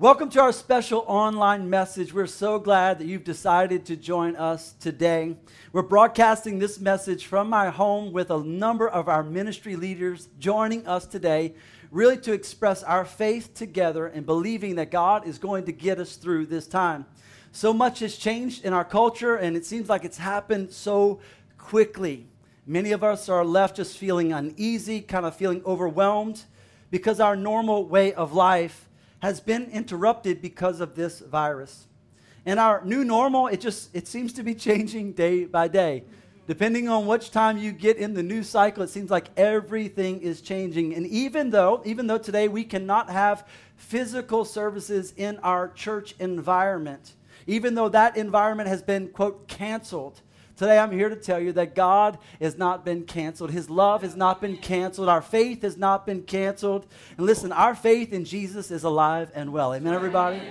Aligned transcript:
Welcome 0.00 0.30
to 0.30 0.40
our 0.40 0.52
special 0.52 1.04
online 1.08 1.68
message. 1.68 2.14
We're 2.14 2.28
so 2.28 2.60
glad 2.60 3.00
that 3.00 3.08
you've 3.08 3.24
decided 3.24 3.84
to 3.86 3.96
join 3.96 4.36
us 4.36 4.74
today. 4.78 5.34
We're 5.72 5.82
broadcasting 5.82 6.60
this 6.60 6.78
message 6.78 7.26
from 7.26 7.50
my 7.50 7.70
home 7.70 8.12
with 8.12 8.30
a 8.30 8.38
number 8.38 8.88
of 8.88 9.08
our 9.08 9.24
ministry 9.24 9.74
leaders 9.74 10.28
joining 10.38 10.86
us 10.86 11.04
today, 11.04 11.54
really 11.90 12.16
to 12.18 12.32
express 12.32 12.84
our 12.84 13.04
faith 13.04 13.54
together 13.54 14.06
and 14.06 14.24
believing 14.24 14.76
that 14.76 14.92
God 14.92 15.26
is 15.26 15.36
going 15.36 15.64
to 15.64 15.72
get 15.72 15.98
us 15.98 16.14
through 16.14 16.46
this 16.46 16.68
time. 16.68 17.04
So 17.50 17.72
much 17.72 17.98
has 17.98 18.16
changed 18.16 18.64
in 18.64 18.72
our 18.72 18.84
culture, 18.84 19.34
and 19.34 19.56
it 19.56 19.66
seems 19.66 19.88
like 19.88 20.04
it's 20.04 20.18
happened 20.18 20.70
so 20.70 21.18
quickly. 21.58 22.28
Many 22.64 22.92
of 22.92 23.02
us 23.02 23.28
are 23.28 23.44
left 23.44 23.74
just 23.74 23.98
feeling 23.98 24.32
uneasy, 24.32 25.00
kind 25.00 25.26
of 25.26 25.34
feeling 25.34 25.60
overwhelmed, 25.66 26.44
because 26.92 27.18
our 27.18 27.34
normal 27.34 27.84
way 27.84 28.14
of 28.14 28.32
life 28.32 28.87
has 29.20 29.40
been 29.40 29.70
interrupted 29.70 30.40
because 30.40 30.80
of 30.80 30.94
this 30.94 31.20
virus. 31.20 31.86
And 32.46 32.58
our 32.58 32.84
new 32.84 33.04
normal, 33.04 33.48
it 33.48 33.60
just 33.60 33.94
it 33.94 34.06
seems 34.06 34.32
to 34.34 34.42
be 34.42 34.54
changing 34.54 35.12
day 35.12 35.44
by 35.44 35.68
day. 35.68 36.04
Depending 36.46 36.88
on 36.88 37.06
which 37.06 37.30
time 37.30 37.58
you 37.58 37.72
get 37.72 37.98
in 37.98 38.14
the 38.14 38.22
news 38.22 38.48
cycle, 38.48 38.82
it 38.82 38.88
seems 38.88 39.10
like 39.10 39.28
everything 39.36 40.22
is 40.22 40.40
changing. 40.40 40.94
And 40.94 41.06
even 41.06 41.50
though, 41.50 41.82
even 41.84 42.06
though 42.06 42.16
today 42.16 42.48
we 42.48 42.64
cannot 42.64 43.10
have 43.10 43.46
physical 43.76 44.46
services 44.46 45.12
in 45.18 45.38
our 45.40 45.68
church 45.68 46.14
environment, 46.18 47.12
even 47.46 47.74
though 47.74 47.90
that 47.90 48.16
environment 48.16 48.66
has 48.68 48.82
been, 48.82 49.08
quote, 49.08 49.46
canceled, 49.46 50.22
Today, 50.58 50.76
I'm 50.76 50.90
here 50.90 51.08
to 51.08 51.14
tell 51.14 51.38
you 51.38 51.52
that 51.52 51.76
God 51.76 52.18
has 52.40 52.58
not 52.58 52.84
been 52.84 53.04
canceled. 53.04 53.52
His 53.52 53.70
love 53.70 54.02
has 54.02 54.16
not 54.16 54.40
been 54.40 54.56
canceled. 54.56 55.08
Our 55.08 55.22
faith 55.22 55.62
has 55.62 55.76
not 55.76 56.04
been 56.04 56.22
canceled. 56.22 56.84
And 57.16 57.24
listen, 57.24 57.52
our 57.52 57.76
faith 57.76 58.12
in 58.12 58.24
Jesus 58.24 58.72
is 58.72 58.82
alive 58.82 59.30
and 59.36 59.52
well. 59.52 59.72
Amen, 59.72 59.94
everybody? 59.94 60.42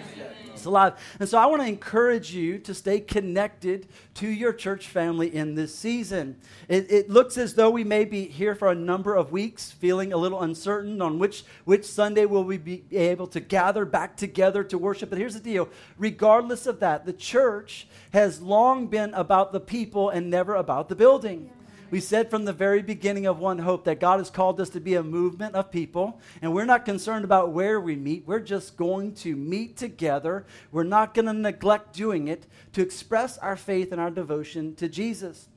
Alive. 0.66 0.94
And 1.20 1.28
so 1.28 1.38
I 1.38 1.46
want 1.46 1.62
to 1.62 1.68
encourage 1.68 2.34
you 2.34 2.58
to 2.60 2.74
stay 2.74 3.00
connected 3.00 3.88
to 4.16 4.28
your 4.28 4.54
church 4.54 4.88
family 4.88 5.34
in 5.34 5.56
this 5.56 5.74
season. 5.76 6.38
It, 6.68 6.92
it, 6.92 7.10
looks 7.10 7.38
as 7.38 7.54
though 7.54 7.70
we 7.70 7.84
may 7.84 8.06
be 8.06 8.28
here 8.28 8.56
for 8.56 8.70
a 8.70 8.76
number 8.76 9.16
of 9.16 9.32
weeks, 9.32 9.72
feeling 9.72 10.14
a 10.14 10.18
little 10.18 10.42
uncertain 10.42 11.02
on 11.02 11.20
which, 11.20 11.44
which 11.66 11.86
Sunday 11.86 12.26
will 12.26 12.44
we 12.44 12.58
be 12.58 12.84
able 12.92 13.28
to 13.28 13.40
gather 13.40 13.86
back 13.86 14.18
together 14.18 14.64
to 14.66 14.78
worship. 14.78 15.10
But 15.10 15.20
here's 15.20 15.34
the 15.34 15.40
deal 15.40 15.70
regardless 15.98 16.68
of 16.68 16.80
that, 16.80 17.06
the 17.06 17.14
church 17.14 17.88
has 18.12 18.42
long 18.42 18.88
been 18.88 19.14
about 19.14 19.52
the 19.52 19.60
people 19.60 20.10
and 20.10 20.30
never 20.30 20.56
about 20.56 20.90
the 20.90 20.96
building. 20.96 21.52
We 21.90 22.02
said 22.02 22.30
from 22.30 22.44
the 22.44 22.52
very 22.52 22.82
beginning 22.82 23.26
of 23.28 23.40
One 23.40 23.60
Hope 23.60 23.86
that 23.86 24.02
God 24.02 24.20
has 24.20 24.30
called 24.30 24.60
us 24.60 24.70
to 24.72 24.82
be 24.82 24.96
a 24.96 25.04
movement 25.04 25.56
of 25.56 25.72
people, 25.72 26.20
and 26.42 26.54
we're 26.54 26.66
not 26.66 26.84
concerned 26.84 27.24
about 27.24 27.54
where 27.54 27.80
we 27.80 27.96
meet. 27.96 28.28
We're 28.28 28.42
just 28.42 28.76
going 28.76 29.14
to 29.16 29.38
meet 29.38 29.78
together. 29.78 30.46
We're 30.74 30.84
not 30.84 31.14
going 31.14 31.28
to 31.28 31.34
neglect 31.34 31.94
doing 31.94 32.28
it 32.28 32.46
to 32.74 32.82
express 32.82 33.38
our 33.38 33.56
faith 33.56 33.94
and 33.94 34.02
our 34.02 34.12
devotion 34.12 34.76
to 34.76 34.90
Jesus. 34.90 35.48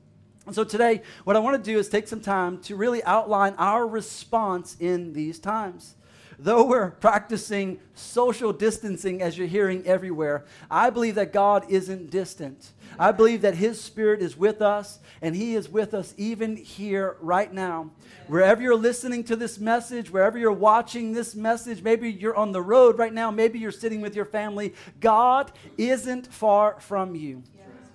And 0.45 0.55
so 0.55 0.63
today, 0.63 1.01
what 1.25 1.35
I 1.35 1.39
want 1.39 1.61
to 1.61 1.71
do 1.71 1.77
is 1.77 1.89
take 1.89 2.07
some 2.07 2.21
time 2.21 2.59
to 2.61 2.77
really 2.77 3.03
outline 3.03 3.53
our 3.57 3.85
response 3.85 4.77
in 4.79 5.11
these 5.11 5.37
times 5.37 5.95
though 6.43 6.65
we're 6.65 6.91
practicing 6.91 7.79
social 7.93 8.51
distancing 8.51 9.21
as 9.21 9.37
you're 9.37 9.47
hearing 9.47 9.85
everywhere, 9.85 10.45
I 10.69 10.89
believe 10.89 11.15
that 11.15 11.31
God 11.31 11.65
isn't 11.69 12.09
distant. 12.09 12.71
I 12.97 13.11
believe 13.11 13.41
that 13.41 13.55
His 13.55 13.79
Spirit 13.79 14.21
is 14.21 14.35
with 14.35 14.61
us, 14.61 14.99
and 15.21 15.35
He 15.35 15.55
is 15.55 15.69
with 15.69 15.93
us 15.93 16.13
even 16.17 16.55
here 16.55 17.15
right 17.21 17.53
now. 17.53 17.91
Wherever 18.27 18.61
you're 18.61 18.75
listening 18.75 19.23
to 19.25 19.35
this 19.35 19.59
message, 19.59 20.09
wherever 20.09 20.37
you're 20.37 20.51
watching 20.51 21.13
this 21.13 21.35
message, 21.35 21.83
maybe 21.83 22.11
you're 22.11 22.35
on 22.35 22.51
the 22.51 22.61
road 22.61 22.97
right 22.97 23.13
now, 23.13 23.29
maybe 23.29 23.59
you're 23.59 23.71
sitting 23.71 24.01
with 24.01 24.15
your 24.15 24.25
family, 24.25 24.73
God 24.99 25.51
isn't 25.77 26.33
far 26.33 26.79
from 26.79 27.15
you. 27.15 27.43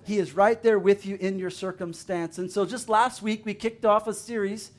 He 0.05 0.19
is 0.19 0.33
right 0.33 0.63
there 0.63 0.79
with 0.79 1.05
you 1.05 1.17
in 1.19 1.37
your 1.37 1.49
circumstance. 1.49 2.37
And 2.37 2.49
so, 2.49 2.65
just 2.65 2.87
last 2.87 3.21
week, 3.21 3.45
we 3.45 3.53
kicked 3.53 3.83
off 3.83 4.07
a 4.07 4.13
series 4.13 4.71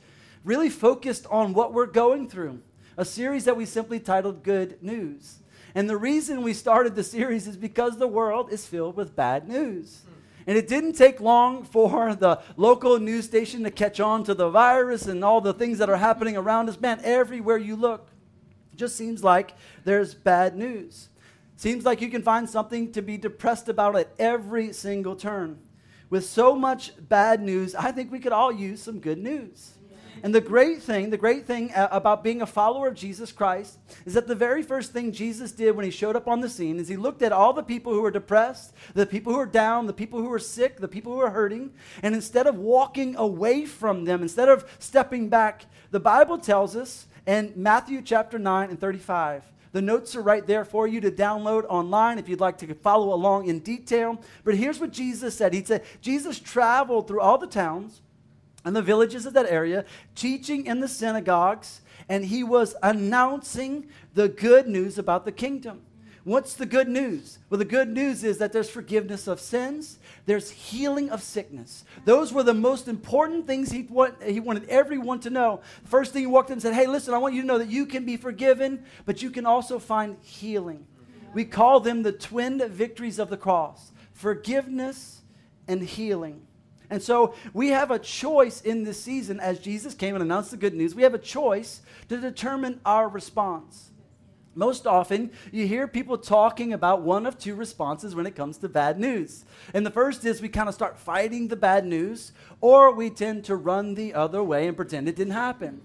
really 0.43 0.71
focused 0.71 1.27
on 1.31 1.53
what 1.53 1.75
we're 1.75 1.85
going 1.85 2.29
through, 2.29 2.61
a 2.99 3.05
series 3.05 3.45
that 3.45 3.57
we 3.57 3.65
simply 3.65 4.01
titled 4.01 4.43
Good 4.43 4.83
News. 4.83 5.39
And 5.75 5.89
the 5.89 5.97
reason 5.97 6.43
we 6.43 6.53
started 6.53 6.97
the 6.97 7.05
series 7.05 7.47
is 7.47 7.57
because 7.57 7.97
the 7.97 8.09
world 8.09 8.53
is 8.53 8.67
filled 8.67 8.97
with 8.97 9.15
bad 9.15 9.49
news. 9.49 10.03
And 10.49 10.59
it 10.59 10.67
didn't 10.67 10.95
take 10.95 11.21
long 11.21 11.63
for 11.63 12.17
the 12.17 12.41
local 12.57 12.99
news 12.99 13.25
station 13.25 13.63
to 13.63 13.71
catch 13.71 14.01
on 14.01 14.25
to 14.25 14.35
the 14.35 14.51
virus 14.51 15.07
and 15.07 15.25
all 15.25 15.41
the 15.41 15.55
things 15.55 15.79
that 15.79 15.89
are 15.89 15.97
happening 15.97 16.37
around 16.37 16.69
us. 16.69 16.81
Man, 16.81 17.01
everywhere 17.05 17.57
you 17.59 17.77
look, 17.77 18.09
just 18.75 18.97
seems 18.97 19.23
like 19.23 19.55
there's 19.85 20.15
bad 20.15 20.57
news. 20.57 21.09
Seems 21.57 21.85
like 21.85 22.01
you 22.01 22.09
can 22.09 22.23
find 22.23 22.51
something 22.51 22.91
to 22.93 23.03
be 23.03 23.17
depressed 23.17 23.69
about 23.69 23.95
at 23.95 24.11
every 24.19 24.73
single 24.73 25.15
turn. 25.15 25.61
With 26.11 26.25
so 26.25 26.57
much 26.57 26.93
bad 27.09 27.43
news, 27.43 27.77
I 27.77 27.93
think 27.93 28.11
we 28.11 28.19
could 28.19 28.33
all 28.33 28.51
use 28.51 28.83
some 28.83 28.99
good 28.99 29.19
news. 29.19 29.78
And 30.23 30.35
the 30.35 30.41
great 30.41 30.83
thing, 30.83 31.11
the 31.11 31.17
great 31.17 31.47
thing 31.47 31.73
uh, 31.73 31.89
about 31.91 32.25
being 32.25 32.43
a 32.43 32.47
follower 32.47 32.89
of 32.89 32.95
Jesus 32.95 33.33
Christ 33.33 33.79
is 34.05 34.15
that 34.15 34.27
the 34.27 34.35
very 34.35 34.63
first 34.63 34.93
thing 34.93 35.13
Jesus 35.13 35.53
did 35.53 35.77
when 35.77 35.85
he 35.85 35.91
showed 35.91 36.17
up 36.17 36.29
on 36.29 36.41
the 36.41 36.49
scene 36.49 36.79
is 36.79 36.89
he 36.89 36.97
looked 36.97 37.23
at 37.23 37.33
all 37.33 37.53
the 37.53 37.63
people 37.63 37.93
who 37.93 38.03
were 38.03 38.11
depressed, 38.11 38.75
the 38.95 39.07
people 39.07 39.33
who 39.33 39.39
were 39.39 39.47
down, 39.47 39.87
the 39.87 39.93
people 39.93 40.21
who 40.21 40.29
were 40.29 40.39
sick, 40.39 40.79
the 40.79 40.89
people 40.89 41.13
who 41.13 41.19
were 41.19 41.31
hurting, 41.31 41.73
and 42.03 42.15
instead 42.15 42.47
of 42.47 42.57
walking 42.57 43.17
away 43.17 43.65
from 43.65 44.05
them, 44.05 44.23
instead 44.23 44.49
of 44.49 44.69
stepping 44.79 45.29
back, 45.29 45.67
the 45.91 46.01
Bible 46.01 46.39
tells 46.39 46.77
us 46.77 47.07
in 47.27 47.53
Matthew 47.57 48.03
chapter 48.03 48.39
9 48.39 48.71
and 48.71 48.81
35 48.81 49.45
the 49.73 49.83
notes 49.83 50.17
are 50.17 50.23
right 50.23 50.47
there 50.47 50.65
for 50.65 50.87
you 50.89 51.01
to 51.03 51.11
download 51.11 51.65
online 51.69 52.19
if 52.19 52.29
you'd 52.29 52.41
like 52.41 52.59
to 52.59 52.75
follow 52.75 53.13
along 53.13 53.49
in 53.49 53.61
detail. 53.61 54.21
But 54.45 54.55
here's 54.55 54.81
what 54.81 54.93
Jesus 54.93 55.37
said 55.37 55.53
He 55.53 55.65
said, 55.65 55.85
Jesus 56.01 56.39
traveled 56.39 57.07
through 57.07 57.21
all 57.21 57.39
the 57.39 57.47
towns 57.47 58.01
and 58.69 58.77
the 58.77 58.83
villages 58.83 59.25
of 59.25 59.33
that 59.33 59.47
area, 59.47 59.83
teaching 60.15 60.67
in 60.67 60.81
the 60.81 60.89
synagogues, 60.89 61.81
and 62.07 62.27
he 62.27 62.45
was 62.45 62.77
announcing 62.83 63.89
the 64.13 64.29
good 64.29 64.69
news 64.69 64.99
about 64.99 65.25
the 65.25 65.33
kingdom. 65.33 65.81
What's 66.25 66.53
the 66.53 66.67
good 66.67 66.87
news? 66.87 67.39
Well, 67.49 67.57
the 67.57 67.65
good 67.65 67.89
news 67.89 68.25
is 68.25 68.37
that 68.37 68.53
there's 68.53 68.69
forgiveness 68.69 69.27
of 69.27 69.41
sins, 69.41 69.99
there's 70.27 70.51
healing 70.51 71.09
of 71.09 71.23
sickness. 71.23 71.87
Those 72.05 72.31
were 72.31 72.43
the 72.43 72.53
most 72.53 72.89
important 72.89 73.47
things 73.47 73.73
he, 73.73 73.85
want, 73.85 74.23
he 74.23 74.39
wanted 74.39 74.69
everyone 74.69 75.21
to 75.21 75.31
know. 75.31 75.63
First 75.87 76.13
thing 76.13 76.21
he 76.21 76.27
walked 76.27 76.51
in 76.51 76.55
and 76.55 76.63
said, 76.63 76.75
Hey, 76.75 76.87
listen, 76.87 77.15
I 77.15 77.19
want 77.19 77.33
you 77.33 77.41
to 77.41 77.47
know 77.47 77.57
that 77.57 77.71
you 77.71 77.87
can 77.87 78.05
be 78.05 78.19
forgiven, 78.19 78.85
but 79.07 79.23
you 79.23 79.31
can 79.31 79.47
also 79.47 79.79
find 79.79 80.19
healing. 80.21 80.87
We 81.33 81.47
call 81.47 81.81
them 81.81 82.03
the 82.03 82.13
twin 82.13 82.63
victories 82.69 83.19
of 83.19 83.31
the 83.31 83.39
cross 83.39 83.93
forgiveness 84.13 85.23
and 85.67 85.83
healing. 85.83 86.43
And 86.91 87.03
so 87.03 87.35
we 87.53 87.69
have 87.69 87.91
a 87.91 87.99
choice 87.99 88.61
in 88.63 88.85
this 88.85 89.03
season 89.03 89.41
as 89.41 89.59
Jesus 89.59 89.95
came 89.95 90.15
and 90.15 90.23
announced 90.23 90.51
the 90.51 90.57
good 90.57 90.75
news. 90.75 90.95
We 90.95 91.03
have 91.03 91.15
a 91.15 91.19
choice 91.19 91.83
to 92.09 92.19
determine 92.19 92.81
our 92.85 93.09
response. 93.09 93.91
Most 94.55 94.87
often, 94.89 95.31
you 95.53 95.69
hear 95.69 95.87
people 95.87 96.19
talking 96.19 96.73
about 96.73 97.03
one 97.03 97.27
of 97.27 97.39
two 97.39 97.55
responses 97.55 98.15
when 98.15 98.27
it 98.27 98.35
comes 98.35 98.59
to 98.59 98.69
bad 98.69 98.99
news. 98.99 99.45
And 99.73 99.87
the 99.87 99.91
first 99.91 100.25
is 100.25 100.43
we 100.43 100.49
kind 100.49 100.69
of 100.69 100.75
start 100.75 100.99
fighting 100.99 101.47
the 101.47 101.55
bad 101.55 101.87
news, 101.87 102.33
or 102.61 102.93
we 102.93 103.11
tend 103.11 103.45
to 103.45 103.55
run 103.55 103.95
the 103.95 104.15
other 104.15 104.43
way 104.43 104.67
and 104.67 104.77
pretend 104.77 105.09
it 105.09 105.15
didn't 105.15 105.35
happen. 105.35 105.81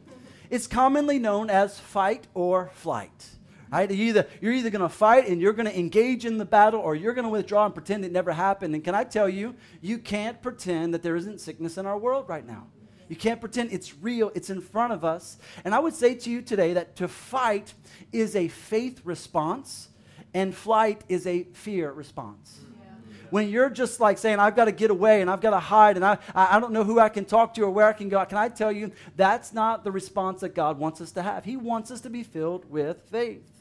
It's 0.49 0.65
commonly 0.65 1.19
known 1.19 1.49
as 1.49 1.79
fight 1.79 2.27
or 2.33 2.71
flight. 2.73 3.29
Right? 3.73 3.89
You're 3.89 4.07
either, 4.07 4.27
you're 4.39 4.53
either 4.53 4.69
going 4.69 4.83
to 4.83 4.89
fight 4.89 5.27
and 5.27 5.41
you're 5.41 5.51
going 5.51 5.65
to 5.65 5.75
engage 5.75 6.25
in 6.25 6.37
the 6.37 6.45
battle 6.45 6.79
or 6.79 6.93
you're 6.93 7.15
going 7.15 7.25
to 7.25 7.31
withdraw 7.31 7.65
and 7.65 7.73
pretend 7.73 8.05
it 8.05 8.11
never 8.11 8.31
happened. 8.31 8.75
And 8.75 8.83
can 8.83 8.93
I 8.93 9.03
tell 9.03 9.27
you, 9.27 9.55
you 9.81 9.97
can't 9.97 10.39
pretend 10.43 10.93
that 10.93 11.01
there 11.01 11.15
isn't 11.15 11.41
sickness 11.41 11.79
in 11.79 11.87
our 11.87 11.97
world 11.97 12.29
right 12.29 12.45
now. 12.45 12.67
You 13.09 13.15
can't 13.15 13.39
pretend 13.39 13.71
it's 13.71 13.97
real, 13.97 14.31
it's 14.35 14.51
in 14.51 14.61
front 14.61 14.93
of 14.93 15.03
us. 15.03 15.39
And 15.65 15.73
I 15.73 15.79
would 15.79 15.95
say 15.95 16.13
to 16.13 16.29
you 16.29 16.43
today 16.43 16.73
that 16.73 16.95
to 16.97 17.07
fight 17.07 17.73
is 18.11 18.35
a 18.35 18.47
faith 18.47 19.01
response 19.03 19.89
and 20.35 20.53
flight 20.53 21.03
is 21.09 21.25
a 21.25 21.43
fear 21.53 21.91
response 21.91 22.59
when 23.31 23.49
you're 23.49 23.71
just 23.71 23.99
like 23.99 24.19
saying, 24.19 24.37
I've 24.37 24.55
got 24.55 24.65
to 24.65 24.71
get 24.71 24.91
away 24.91 25.21
and 25.21 25.27
I've 25.27 25.41
got 25.41 25.49
to 25.49 25.59
hide 25.59 25.95
and 25.95 26.05
I, 26.05 26.19
I 26.35 26.59
don't 26.59 26.71
know 26.71 26.83
who 26.83 26.99
I 26.99 27.09
can 27.09 27.25
talk 27.25 27.55
to 27.55 27.63
or 27.63 27.71
where 27.71 27.87
I 27.87 27.93
can 27.93 28.07
go, 28.07 28.23
can 28.25 28.37
I 28.37 28.47
tell 28.47 28.71
you 28.71 28.91
that's 29.15 29.51
not 29.51 29.83
the 29.83 29.91
response 29.91 30.41
that 30.41 30.53
God 30.53 30.77
wants 30.77 31.01
us 31.01 31.11
to 31.13 31.23
have? 31.23 31.43
He 31.43 31.57
wants 31.57 31.89
us 31.89 32.01
to 32.01 32.11
be 32.11 32.21
filled 32.21 32.69
with 32.69 33.01
faith. 33.09 33.52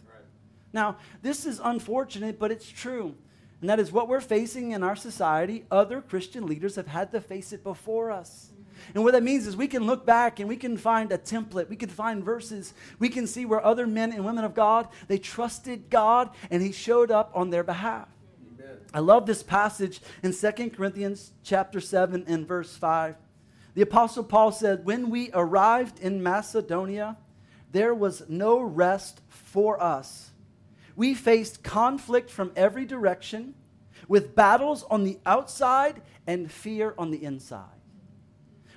Now, 0.73 0.97
this 1.23 1.47
is 1.47 1.61
unfortunate, 1.63 2.39
but 2.39 2.51
it's 2.51 2.69
true. 2.69 3.15
And 3.61 3.71
that 3.71 3.79
is 3.79 3.93
what 3.93 4.09
we're 4.09 4.21
facing 4.21 4.73
in 4.73 4.83
our 4.83 4.97
society. 4.97 5.65
Other 5.71 6.01
Christian 6.01 6.47
leaders 6.47 6.75
have 6.77 6.89
had 6.89 7.13
to 7.13 7.21
face 7.21 7.53
it 7.53 7.63
before 7.63 8.11
us. 8.11 8.51
And 8.95 9.05
what 9.05 9.13
that 9.13 9.23
means 9.23 9.47
is 9.47 9.57
we 9.57 9.69
can 9.69 9.85
look 9.85 10.05
back 10.05 10.41
and 10.41 10.49
we 10.49 10.57
can 10.57 10.77
find 10.77 11.13
a 11.13 11.19
template. 11.19 11.69
We 11.69 11.77
can 11.77 11.89
find 11.89 12.25
verses. 12.25 12.75
We 12.99 13.09
can 13.09 13.29
see 13.29 13.45
where 13.45 13.65
other 13.65 13.87
men 13.87 14.11
and 14.11 14.25
women 14.25 14.45
of 14.45 14.55
God, 14.55 14.89
they 15.07 15.19
trusted 15.19 15.89
God 15.89 16.31
and 16.51 16.61
he 16.61 16.73
showed 16.73 17.13
up 17.13 17.31
on 17.35 17.51
their 17.51 17.63
behalf. 17.63 18.09
Amen. 18.59 18.79
I 18.93 18.99
love 18.99 19.27
this 19.27 19.45
passage 19.45 20.01
in 20.25 20.33
2 20.33 20.71
Corinthians 20.71 21.31
chapter 21.45 21.81
7 21.81 22.25
and 22.27 22.49
verse 22.49 22.75
5. 22.77 23.15
The 23.75 23.83
apostle 23.83 24.25
Paul 24.25 24.51
said, 24.51 24.85
"When 24.85 25.09
we 25.09 25.31
arrived 25.33 26.01
in 26.01 26.21
Macedonia, 26.21 27.17
there 27.71 27.95
was 27.95 28.29
no 28.29 28.61
rest 28.61 29.21
for 29.29 29.81
us." 29.81 30.32
We 30.97 31.15
faced 31.15 31.63
conflict 31.63 32.31
from 32.31 32.53
every 32.57 32.85
direction, 32.85 33.55
with 34.09 34.35
battles 34.35 34.85
on 34.85 35.05
the 35.05 35.19
outside 35.25 36.03
and 36.27 36.51
fear 36.51 36.95
on 36.99 37.11
the 37.11 37.25
inside. 37.25 37.67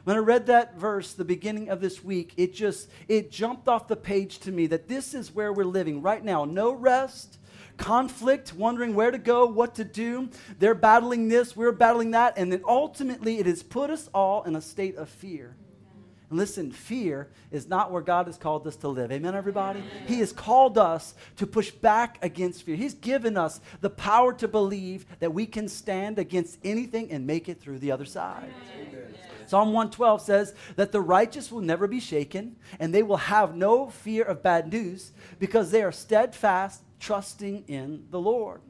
When 0.03 0.15
I 0.15 0.19
read 0.19 0.45
that 0.45 0.77
verse, 0.77 1.13
the 1.13 1.25
beginning 1.25 1.69
of 1.69 1.81
this 1.81 2.03
week, 2.03 2.33
it 2.37 2.53
just 2.53 2.89
it 3.07 3.31
jumped 3.31 3.67
off 3.67 3.87
the 3.87 3.95
page 3.95 4.37
to 4.39 4.51
me 4.51 4.67
that 4.67 4.87
this 4.87 5.15
is 5.15 5.33
where 5.33 5.51
we're 5.51 5.65
living 5.65 6.03
right 6.03 6.23
now. 6.23 6.45
No 6.45 6.71
rest, 6.71 7.39
conflict, 7.77 8.53
wondering 8.53 8.93
where 8.93 9.09
to 9.09 9.17
go, 9.17 9.47
what 9.47 9.73
to 9.75 9.83
do. 9.83 10.29
They're 10.59 10.75
battling 10.75 11.27
this, 11.27 11.55
we're 11.55 11.71
battling 11.71 12.11
that, 12.11 12.37
and 12.37 12.51
then 12.51 12.61
ultimately 12.67 13.39
it 13.39 13.47
has 13.47 13.63
put 13.63 13.89
us 13.89 14.07
all 14.13 14.43
in 14.43 14.55
a 14.55 14.61
state 14.61 14.95
of 14.95 15.09
fear. 15.09 15.55
Listen, 16.35 16.71
fear 16.71 17.29
is 17.51 17.67
not 17.67 17.91
where 17.91 18.01
God 18.01 18.27
has 18.27 18.37
called 18.37 18.67
us 18.67 18.75
to 18.77 18.87
live. 18.89 19.11
Amen, 19.11 19.35
everybody? 19.35 19.79
Amen. 19.79 20.07
He 20.07 20.19
has 20.19 20.33
called 20.33 20.77
us 20.77 21.15
to 21.37 21.47
push 21.47 21.71
back 21.71 22.17
against 22.21 22.63
fear. 22.63 22.75
He's 22.75 22.93
given 22.93 23.37
us 23.37 23.61
the 23.81 23.89
power 23.89 24.33
to 24.33 24.47
believe 24.47 25.05
that 25.19 25.33
we 25.33 25.45
can 25.45 25.67
stand 25.67 26.19
against 26.19 26.59
anything 26.63 27.11
and 27.11 27.25
make 27.25 27.47
it 27.47 27.61
through 27.61 27.79
the 27.79 27.91
other 27.91 28.05
side. 28.05 28.53
Amen. 28.75 29.15
Psalm 29.47 29.69
112 29.69 30.21
says 30.21 30.55
that 30.75 30.91
the 30.91 31.01
righteous 31.01 31.51
will 31.51 31.61
never 31.61 31.87
be 31.87 31.99
shaken, 31.99 32.55
and 32.79 32.93
they 32.93 33.03
will 33.03 33.17
have 33.17 33.55
no 33.55 33.89
fear 33.89 34.23
of 34.23 34.41
bad 34.41 34.71
news 34.71 35.11
because 35.39 35.71
they 35.71 35.83
are 35.83 35.91
steadfast, 35.91 36.81
trusting 36.99 37.63
in 37.67 38.05
the 38.09 38.19
Lord. 38.19 38.61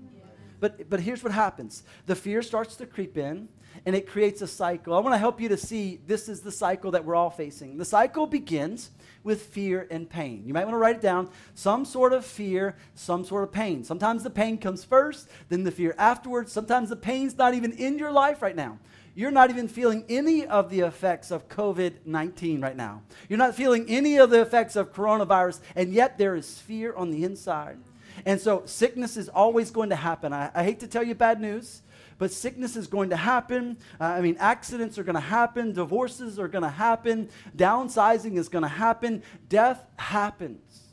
But, 0.59 0.89
but 0.89 0.99
here's 0.99 1.23
what 1.23 1.33
happens 1.33 1.83
the 2.05 2.15
fear 2.15 2.41
starts 2.41 2.75
to 2.77 2.85
creep 2.85 3.17
in, 3.17 3.47
and 3.85 3.95
it 3.95 4.07
creates 4.07 4.41
a 4.41 4.47
cycle. 4.47 4.93
I 4.93 4.99
want 4.99 5.13
to 5.13 5.19
help 5.19 5.41
you 5.41 5.49
to 5.49 5.57
see 5.57 5.99
this 6.07 6.29
is 6.29 6.41
the 6.41 6.51
cycle 6.51 6.91
that 6.91 7.05
we're 7.05 7.15
all 7.15 7.29
facing. 7.29 7.77
The 7.77 7.85
cycle 7.85 8.27
begins 8.27 8.91
with 9.23 9.41
fear 9.43 9.87
and 9.89 10.09
pain. 10.09 10.43
You 10.45 10.53
might 10.53 10.65
want 10.65 10.75
to 10.75 10.77
write 10.77 10.97
it 10.97 11.01
down 11.01 11.29
some 11.55 11.83
sort 11.83 12.13
of 12.13 12.23
fear, 12.23 12.75
some 12.93 13.25
sort 13.25 13.43
of 13.43 13.51
pain. 13.51 13.83
Sometimes 13.83 14.23
the 14.23 14.29
pain 14.29 14.57
comes 14.57 14.83
first, 14.83 15.27
then 15.49 15.63
the 15.63 15.71
fear 15.71 15.95
afterwards. 15.97 16.51
Sometimes 16.51 16.89
the 16.89 16.95
pain's 16.95 17.37
not 17.37 17.53
even 17.53 17.71
in 17.73 17.97
your 17.97 18.11
life 18.11 18.41
right 18.41 18.55
now. 18.55 18.77
You're 19.15 19.31
not 19.31 19.49
even 19.49 19.69
feeling 19.69 20.03
any 20.09 20.45
of 20.45 20.69
the 20.69 20.81
effects 20.81 21.31
of 21.31 21.47
COVID 21.47 22.05
19 22.05 22.61
right 22.61 22.75
now. 22.75 23.01
You're 23.29 23.39
not 23.39 23.55
feeling 23.55 23.85
any 23.87 24.17
of 24.17 24.29
the 24.29 24.41
effects 24.41 24.75
of 24.75 24.93
coronavirus, 24.93 25.61
and 25.75 25.93
yet 25.93 26.17
there 26.17 26.35
is 26.35 26.59
fear 26.59 26.93
on 26.93 27.11
the 27.11 27.23
inside. 27.23 27.77
And 28.25 28.39
so 28.39 28.63
sickness 28.65 29.17
is 29.17 29.29
always 29.29 29.71
going 29.71 29.89
to 29.89 29.95
happen. 29.95 30.33
I, 30.33 30.51
I 30.53 30.63
hate 30.63 30.81
to 30.81 30.87
tell 30.87 31.03
you 31.03 31.15
bad 31.15 31.41
news 31.41 31.81
but 32.17 32.31
sickness 32.31 32.75
is 32.75 32.87
going 32.87 33.09
to 33.09 33.17
happen. 33.17 33.77
Uh, 33.99 34.05
I 34.05 34.21
mean, 34.21 34.37
accidents 34.39 34.97
are 34.97 35.03
going 35.03 35.15
to 35.15 35.19
happen, 35.19 35.73
divorces 35.73 36.39
are 36.39 36.47
going 36.47 36.63
to 36.63 36.69
happen, 36.69 37.29
downsizing 37.55 38.37
is 38.37 38.49
going 38.49 38.63
to 38.63 38.67
happen, 38.67 39.23
death 39.49 39.85
happens. 39.97 40.83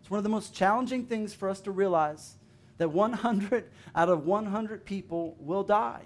It's 0.00 0.10
one 0.10 0.18
of 0.18 0.24
the 0.24 0.30
most 0.30 0.54
challenging 0.54 1.06
things 1.06 1.32
for 1.32 1.48
us 1.48 1.60
to 1.60 1.70
realize 1.70 2.36
that 2.78 2.90
100 2.90 3.70
out 3.94 4.08
of 4.08 4.26
100 4.26 4.84
people 4.84 5.36
will 5.38 5.62
die. 5.62 6.02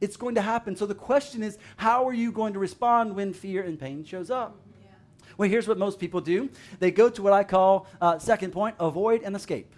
It's 0.00 0.16
going 0.16 0.36
to 0.36 0.42
happen. 0.42 0.76
So 0.76 0.86
the 0.86 0.94
question 0.94 1.42
is, 1.42 1.58
how 1.76 2.06
are 2.06 2.12
you 2.12 2.30
going 2.30 2.52
to 2.52 2.58
respond 2.58 3.16
when 3.16 3.32
fear 3.32 3.62
and 3.62 3.78
pain 3.78 4.04
shows 4.04 4.30
up? 4.30 4.60
Well, 5.36 5.48
here's 5.48 5.68
what 5.68 5.78
most 5.78 6.00
people 6.00 6.20
do. 6.20 6.50
They 6.80 6.90
go 6.90 7.08
to 7.08 7.22
what 7.22 7.32
I 7.32 7.44
call, 7.44 7.86
uh, 8.00 8.18
second 8.18 8.52
point, 8.52 8.76
avoid 8.80 9.22
and 9.22 9.36
escape. 9.36 9.72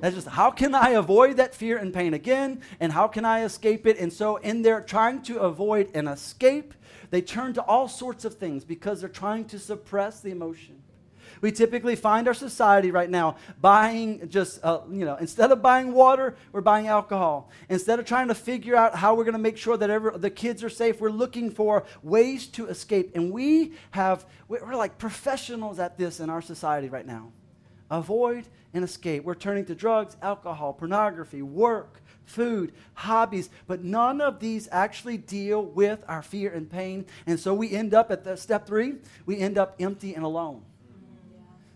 That's 0.00 0.14
just 0.14 0.28
how 0.28 0.50
can 0.50 0.74
I 0.74 0.90
avoid 0.90 1.36
that 1.36 1.54
fear 1.54 1.76
and 1.76 1.92
pain 1.92 2.14
again, 2.14 2.62
and 2.80 2.92
how 2.92 3.06
can 3.06 3.24
I 3.24 3.44
escape 3.44 3.86
it? 3.86 3.98
And 3.98 4.12
so, 4.12 4.36
in 4.36 4.62
their 4.62 4.80
trying 4.80 5.22
to 5.22 5.40
avoid 5.40 5.90
and 5.94 6.08
escape, 6.08 6.74
they 7.10 7.20
turn 7.20 7.52
to 7.54 7.62
all 7.62 7.88
sorts 7.88 8.24
of 8.24 8.34
things 8.34 8.64
because 8.64 9.00
they're 9.00 9.08
trying 9.08 9.44
to 9.46 9.58
suppress 9.58 10.20
the 10.20 10.30
emotion. 10.30 10.82
We 11.40 11.52
typically 11.52 11.96
find 11.96 12.28
our 12.28 12.34
society 12.34 12.90
right 12.90 13.08
now 13.08 13.36
buying 13.60 14.28
just, 14.28 14.62
uh, 14.64 14.80
you 14.90 15.04
know, 15.04 15.16
instead 15.16 15.50
of 15.52 15.62
buying 15.62 15.92
water, 15.92 16.36
we're 16.52 16.60
buying 16.60 16.88
alcohol. 16.88 17.50
Instead 17.68 17.98
of 17.98 18.04
trying 18.04 18.28
to 18.28 18.34
figure 18.34 18.76
out 18.76 18.94
how 18.94 19.14
we're 19.14 19.24
going 19.24 19.32
to 19.32 19.38
make 19.38 19.56
sure 19.56 19.76
that 19.76 19.90
every, 19.90 20.18
the 20.18 20.30
kids 20.30 20.62
are 20.62 20.68
safe, 20.68 21.00
we're 21.00 21.10
looking 21.10 21.50
for 21.50 21.84
ways 22.02 22.46
to 22.48 22.66
escape. 22.66 23.12
And 23.14 23.32
we 23.32 23.72
have, 23.92 24.26
we're 24.48 24.74
like 24.74 24.98
professionals 24.98 25.78
at 25.78 25.96
this 25.96 26.20
in 26.20 26.28
our 26.30 26.42
society 26.42 26.88
right 26.88 27.06
now. 27.06 27.32
Avoid 27.90 28.44
and 28.74 28.84
escape. 28.84 29.24
We're 29.24 29.34
turning 29.34 29.64
to 29.66 29.74
drugs, 29.74 30.16
alcohol, 30.22 30.72
pornography, 30.72 31.42
work, 31.42 32.00
food, 32.24 32.72
hobbies, 32.94 33.50
but 33.66 33.82
none 33.82 34.20
of 34.20 34.40
these 34.40 34.68
actually 34.70 35.16
deal 35.16 35.64
with 35.64 36.02
our 36.06 36.22
fear 36.22 36.52
and 36.52 36.70
pain. 36.70 37.06
And 37.26 37.38
so 37.38 37.52
we 37.52 37.72
end 37.72 37.94
up 37.94 38.10
at 38.10 38.24
the 38.24 38.36
step 38.36 38.66
three, 38.66 38.94
we 39.26 39.38
end 39.38 39.58
up 39.58 39.74
empty 39.80 40.14
and 40.14 40.24
alone. 40.24 40.62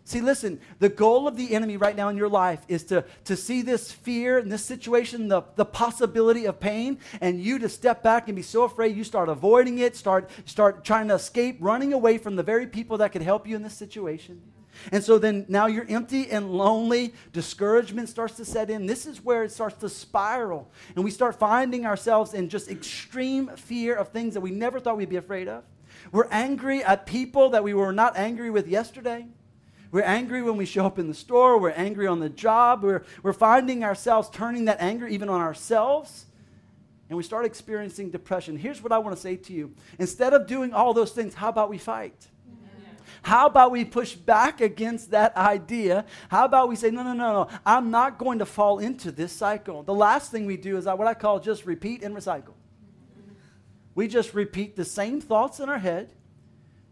See, 0.06 0.20
listen, 0.20 0.60
the 0.80 0.90
goal 0.90 1.26
of 1.26 1.38
the 1.38 1.54
enemy 1.54 1.78
right 1.78 1.96
now 1.96 2.10
in 2.10 2.16
your 2.18 2.28
life 2.28 2.60
is 2.68 2.84
to, 2.84 3.06
to 3.24 3.36
see 3.38 3.62
this 3.62 3.90
fear 3.90 4.36
and 4.36 4.52
this 4.52 4.62
situation, 4.62 5.28
the, 5.28 5.42
the 5.56 5.64
possibility 5.64 6.44
of 6.44 6.60
pain, 6.60 6.98
and 7.22 7.40
you 7.40 7.58
to 7.60 7.70
step 7.70 8.02
back 8.02 8.28
and 8.28 8.36
be 8.36 8.42
so 8.42 8.64
afraid 8.64 8.94
you 8.94 9.02
start 9.02 9.30
avoiding 9.30 9.78
it, 9.78 9.96
start, 9.96 10.28
start 10.44 10.84
trying 10.84 11.08
to 11.08 11.14
escape, 11.14 11.56
running 11.58 11.94
away 11.94 12.18
from 12.18 12.36
the 12.36 12.42
very 12.42 12.66
people 12.66 12.98
that 12.98 13.12
could 13.12 13.22
help 13.22 13.48
you 13.48 13.56
in 13.56 13.62
this 13.62 13.72
situation. 13.72 14.42
And 14.92 15.02
so 15.02 15.18
then 15.18 15.46
now 15.48 15.66
you're 15.66 15.86
empty 15.88 16.30
and 16.30 16.52
lonely. 16.52 17.14
Discouragement 17.32 18.08
starts 18.08 18.36
to 18.36 18.44
set 18.44 18.70
in. 18.70 18.86
This 18.86 19.06
is 19.06 19.24
where 19.24 19.44
it 19.44 19.52
starts 19.52 19.76
to 19.78 19.88
spiral. 19.88 20.70
And 20.94 21.04
we 21.04 21.10
start 21.10 21.38
finding 21.38 21.86
ourselves 21.86 22.34
in 22.34 22.48
just 22.48 22.70
extreme 22.70 23.48
fear 23.56 23.94
of 23.94 24.08
things 24.08 24.34
that 24.34 24.40
we 24.40 24.50
never 24.50 24.80
thought 24.80 24.96
we'd 24.96 25.08
be 25.08 25.16
afraid 25.16 25.48
of. 25.48 25.64
We're 26.12 26.28
angry 26.30 26.82
at 26.82 27.06
people 27.06 27.50
that 27.50 27.64
we 27.64 27.74
were 27.74 27.92
not 27.92 28.16
angry 28.16 28.50
with 28.50 28.68
yesterday. 28.68 29.26
We're 29.90 30.02
angry 30.02 30.42
when 30.42 30.56
we 30.56 30.66
show 30.66 30.86
up 30.86 30.98
in 30.98 31.06
the 31.06 31.14
store. 31.14 31.58
We're 31.58 31.70
angry 31.70 32.06
on 32.08 32.18
the 32.18 32.28
job. 32.28 32.82
We're, 32.82 33.04
we're 33.22 33.32
finding 33.32 33.84
ourselves 33.84 34.28
turning 34.28 34.64
that 34.64 34.80
anger 34.80 35.06
even 35.06 35.28
on 35.28 35.40
ourselves. 35.40 36.26
And 37.08 37.16
we 37.16 37.22
start 37.22 37.44
experiencing 37.44 38.10
depression. 38.10 38.56
Here's 38.56 38.82
what 38.82 38.90
I 38.90 38.98
want 38.98 39.14
to 39.14 39.22
say 39.22 39.36
to 39.36 39.52
you 39.52 39.72
instead 39.98 40.32
of 40.32 40.46
doing 40.46 40.72
all 40.72 40.94
those 40.94 41.12
things, 41.12 41.34
how 41.34 41.48
about 41.48 41.70
we 41.70 41.78
fight? 41.78 42.28
How 43.24 43.46
about 43.46 43.70
we 43.70 43.86
push 43.86 44.14
back 44.14 44.60
against 44.60 45.12
that 45.12 45.34
idea? 45.34 46.04
How 46.28 46.44
about 46.44 46.68
we 46.68 46.76
say, 46.76 46.90
no, 46.90 47.02
no, 47.02 47.14
no, 47.14 47.32
no, 47.32 47.48
I'm 47.64 47.90
not 47.90 48.18
going 48.18 48.40
to 48.40 48.46
fall 48.46 48.80
into 48.80 49.10
this 49.10 49.32
cycle. 49.32 49.82
The 49.82 49.94
last 49.94 50.30
thing 50.30 50.44
we 50.44 50.58
do 50.58 50.76
is 50.76 50.84
what 50.84 51.06
I 51.06 51.14
call 51.14 51.40
just 51.40 51.64
repeat 51.64 52.02
and 52.02 52.14
recycle. 52.14 52.52
We 53.94 54.08
just 54.08 54.34
repeat 54.34 54.76
the 54.76 54.84
same 54.84 55.22
thoughts 55.22 55.58
in 55.58 55.70
our 55.70 55.78
head, 55.78 56.10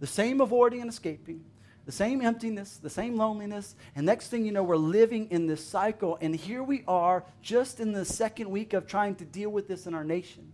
the 0.01 0.07
same 0.07 0.41
avoiding 0.41 0.81
and 0.81 0.89
escaping, 0.89 1.45
the 1.85 1.93
same 1.93 2.23
emptiness, 2.23 2.79
the 2.79 2.89
same 2.89 3.19
loneliness. 3.19 3.75
And 3.95 4.07
next 4.07 4.29
thing 4.29 4.47
you 4.47 4.53
know, 4.53 4.63
we're 4.63 4.77
living 4.77 5.31
in 5.31 5.47
this 5.47 5.63
cycle. 5.63 6.17
And 6.23 6.35
here 6.35 6.63
we 6.63 6.83
are 6.89 7.25
just 7.43 7.79
in 7.79 7.93
the 7.93 8.07
second 8.07 8.49
week 8.49 8.73
of 8.73 8.87
trying 8.87 9.17
to 9.17 9.27
deal 9.27 9.51
with 9.51 9.69
this 9.69 9.87
in 9.87 9.93
our 9.93 10.05
nation. 10.05 10.51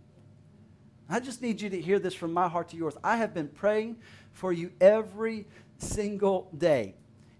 I 1.09 1.21
just 1.21 1.41
need 1.41 1.61
you 1.61 1.69
to 1.69 1.79
hear 1.81 1.99
this 1.99 2.13
from 2.13 2.33
my 2.33 2.49
heart 2.49 2.69
to 2.69 2.77
yours. 2.77 2.95
I 3.01 3.15
have 3.15 3.33
been 3.33 3.47
praying 3.47 3.95
for 4.31 4.53
you 4.53 4.71
every 4.79 5.47
single 5.79 6.49
day. 6.57 6.95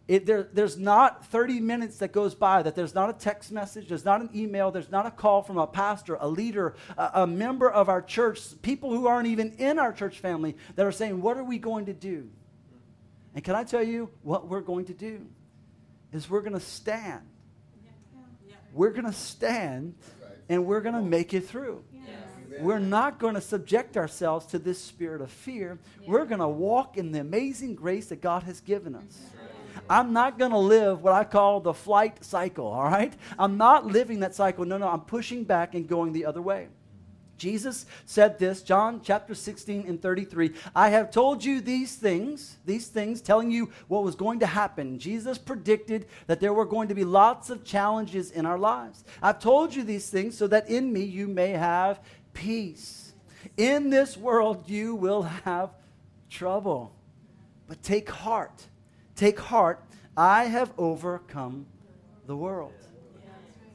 It, 0.08 0.26
there, 0.26 0.50
there's 0.52 0.76
not 0.76 1.28
30 1.28 1.60
minutes 1.60 1.98
that 1.98 2.12
goes 2.12 2.34
by 2.34 2.64
that 2.64 2.74
there's 2.74 2.96
not 2.96 3.12
a 3.12 3.14
text 3.14 3.52
message, 3.52 3.88
there's 3.90 4.06
not 4.06 4.22
an 4.22 4.32
email, 4.34 4.72
there's 4.72 4.90
not 4.90 5.06
a 5.06 5.12
call 5.12 5.44
from 5.44 5.60
a 5.60 5.68
pastor, 5.68 6.18
a 6.20 6.28
leader, 6.28 6.74
a, 6.98 7.12
a 7.14 7.28
member 7.28 7.70
of 7.70 7.90
our 7.90 8.02
church, 8.02 8.60
people 8.64 8.90
who 8.90 9.06
aren't 9.06 9.28
even 9.28 9.52
in 9.60 9.78
our 9.78 9.94
church 9.94 10.18
family 10.18 10.58
that 10.76 10.84
are 10.84 10.92
saying, 10.92 11.22
What 11.22 11.38
are 11.38 11.44
we 11.44 11.60
going 11.60 11.86
to 11.86 11.94
do? 11.94 12.28
And 13.36 13.44
can 13.44 13.54
I 13.54 13.64
tell 13.64 13.84
you 13.84 14.10
what 14.24 14.48
we're 14.48 14.62
going 14.62 14.86
to 14.86 14.96
do? 14.96 15.28
Is 16.12 16.28
we're 16.28 16.42
going 16.42 16.54
to 16.54 16.60
stand. 16.60 17.22
We're 18.74 18.92
going 18.92 19.06
to 19.06 19.14
stand 19.14 19.94
and 20.48 20.66
we're 20.66 20.82
going 20.82 20.96
to 20.96 21.02
make 21.02 21.36
it 21.36 21.48
through. 21.48 21.84
We're 22.60 22.80
not 22.80 23.20
going 23.20 23.36
to 23.36 23.42
subject 23.42 23.98
ourselves 23.98 24.46
to 24.48 24.60
this 24.60 24.82
spirit 24.82 25.22
of 25.22 25.32
fear. 25.32 25.80
Yeah. 26.02 26.10
We're 26.10 26.26
going 26.26 26.40
to 26.42 26.48
walk 26.48 26.98
in 26.98 27.12
the 27.12 27.22
amazing 27.22 27.76
grace 27.76 28.08
that 28.08 28.22
God 28.22 28.44
has 28.44 28.62
given 28.62 28.96
us. 28.96 29.20
I'm 29.90 30.14
not 30.14 30.38
going 30.38 30.52
to 30.52 30.58
live 30.58 31.04
what 31.04 31.14
I 31.14 31.24
call 31.24 31.62
the 31.62 31.74
flight 31.74 32.24
cycle, 32.24 32.68
all 32.68 32.84
right? 32.84 33.14
I'm 33.38 33.58
not 33.58 33.86
living 33.86 34.20
that 34.22 34.36
cycle. 34.36 34.66
No, 34.66 34.78
no, 34.78 34.88
I'm 34.88 35.02
pushing 35.02 35.44
back 35.44 35.74
and 35.74 35.88
going 35.88 36.14
the 36.14 36.26
other 36.26 36.42
way. 36.42 36.68
Jesus 37.40 37.86
said 38.06 38.38
this, 38.38 38.62
John 38.62 39.02
chapter 39.02 39.34
16 39.34 39.86
and 39.88 40.02
33. 40.02 40.52
I 40.76 40.90
have 40.90 41.10
told 41.10 41.44
you 41.44 41.62
these 41.62 41.96
things, 41.96 42.58
these 42.66 42.88
things, 42.88 43.22
telling 43.22 43.50
you 43.50 43.72
what 43.88 44.04
was 44.04 44.16
going 44.16 44.42
to 44.42 44.46
happen. 44.46 45.00
Jesus 45.00 45.38
predicted 45.38 46.06
that 46.28 46.42
there 46.42 46.54
were 46.54 46.66
going 46.66 46.90
to 46.90 46.96
be 46.96 47.06
lots 47.06 47.50
of 47.50 47.64
challenges 47.64 48.30
in 48.32 48.46
our 48.46 48.60
lives. 48.60 49.06
I've 49.24 49.40
told 49.40 49.74
you 49.74 49.84
these 49.84 50.10
things 50.10 50.38
so 50.38 50.48
that 50.48 50.70
in 50.70 50.92
me 50.92 51.04
you 51.04 51.28
may 51.28 51.52
have 51.52 52.02
peace. 52.40 53.14
In 53.58 53.90
this 53.90 54.16
world, 54.16 54.70
you 54.70 54.96
will 54.96 55.24
have 55.24 55.72
trouble. 56.30 56.94
But 57.68 57.84
take 57.84 58.10
heart. 58.10 58.66
Take 59.16 59.40
heart. 59.40 59.84
I 60.16 60.46
have 60.46 60.72
overcome 60.78 61.66
the 62.28 62.36
world. 62.36 62.74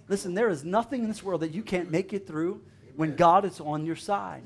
Listen, 0.09 0.35
there 0.35 0.49
is 0.49 0.65
nothing 0.65 1.03
in 1.03 1.09
this 1.09 1.23
world 1.23 1.43
that 1.43 1.53
you 1.53 1.63
can't 1.63 1.91
make 1.91 2.13
it 2.13 2.27
through 2.27 2.63
when 2.97 3.17
God 3.17 3.45
is 3.45 3.61
on 3.61 3.85
your 3.85 3.97
side. 3.97 4.43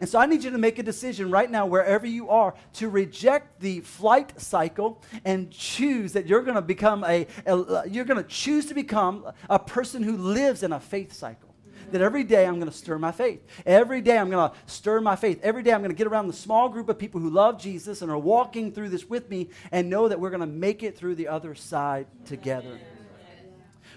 And 0.00 0.08
so 0.08 0.18
I 0.18 0.26
need 0.26 0.44
you 0.44 0.50
to 0.50 0.58
make 0.58 0.78
a 0.78 0.82
decision 0.82 1.30
right 1.30 1.50
now, 1.50 1.66
wherever 1.66 2.06
you 2.06 2.30
are, 2.30 2.54
to 2.74 2.88
reject 2.88 3.60
the 3.60 3.80
flight 3.80 4.40
cycle 4.40 5.02
and 5.24 5.50
choose 5.50 6.12
that 6.12 6.26
you're 6.26 6.42
going 6.42 6.54
to 6.54 6.62
become 6.62 7.04
a, 7.04 7.26
a 7.46 7.88
you're 7.88 8.06
going 8.06 8.22
to 8.22 8.28
choose 8.28 8.66
to 8.66 8.74
become 8.74 9.26
a 9.50 9.58
person 9.58 10.02
who 10.02 10.16
lives 10.16 10.62
in 10.62 10.72
a 10.72 10.80
faith 10.80 11.12
cycle 11.12 11.49
that 11.92 12.00
every 12.00 12.24
day 12.24 12.46
I'm 12.46 12.56
going 12.56 12.70
to 12.70 12.76
stir 12.76 12.98
my 12.98 13.12
faith. 13.12 13.40
Every 13.66 14.00
day 14.00 14.18
I'm 14.18 14.30
going 14.30 14.50
to 14.50 14.56
stir 14.66 15.00
my 15.00 15.16
faith. 15.16 15.40
Every 15.42 15.62
day 15.62 15.72
I'm 15.72 15.80
going 15.80 15.90
to 15.90 15.96
get 15.96 16.06
around 16.06 16.28
the 16.28 16.32
small 16.32 16.68
group 16.68 16.88
of 16.88 16.98
people 16.98 17.20
who 17.20 17.30
love 17.30 17.60
Jesus 17.60 18.02
and 18.02 18.10
are 18.10 18.18
walking 18.18 18.72
through 18.72 18.90
this 18.90 19.08
with 19.08 19.28
me 19.30 19.50
and 19.72 19.90
know 19.90 20.08
that 20.08 20.20
we're 20.20 20.30
going 20.30 20.40
to 20.40 20.46
make 20.46 20.82
it 20.82 20.96
through 20.96 21.14
the 21.14 21.28
other 21.28 21.54
side 21.54 22.06
together. 22.24 22.78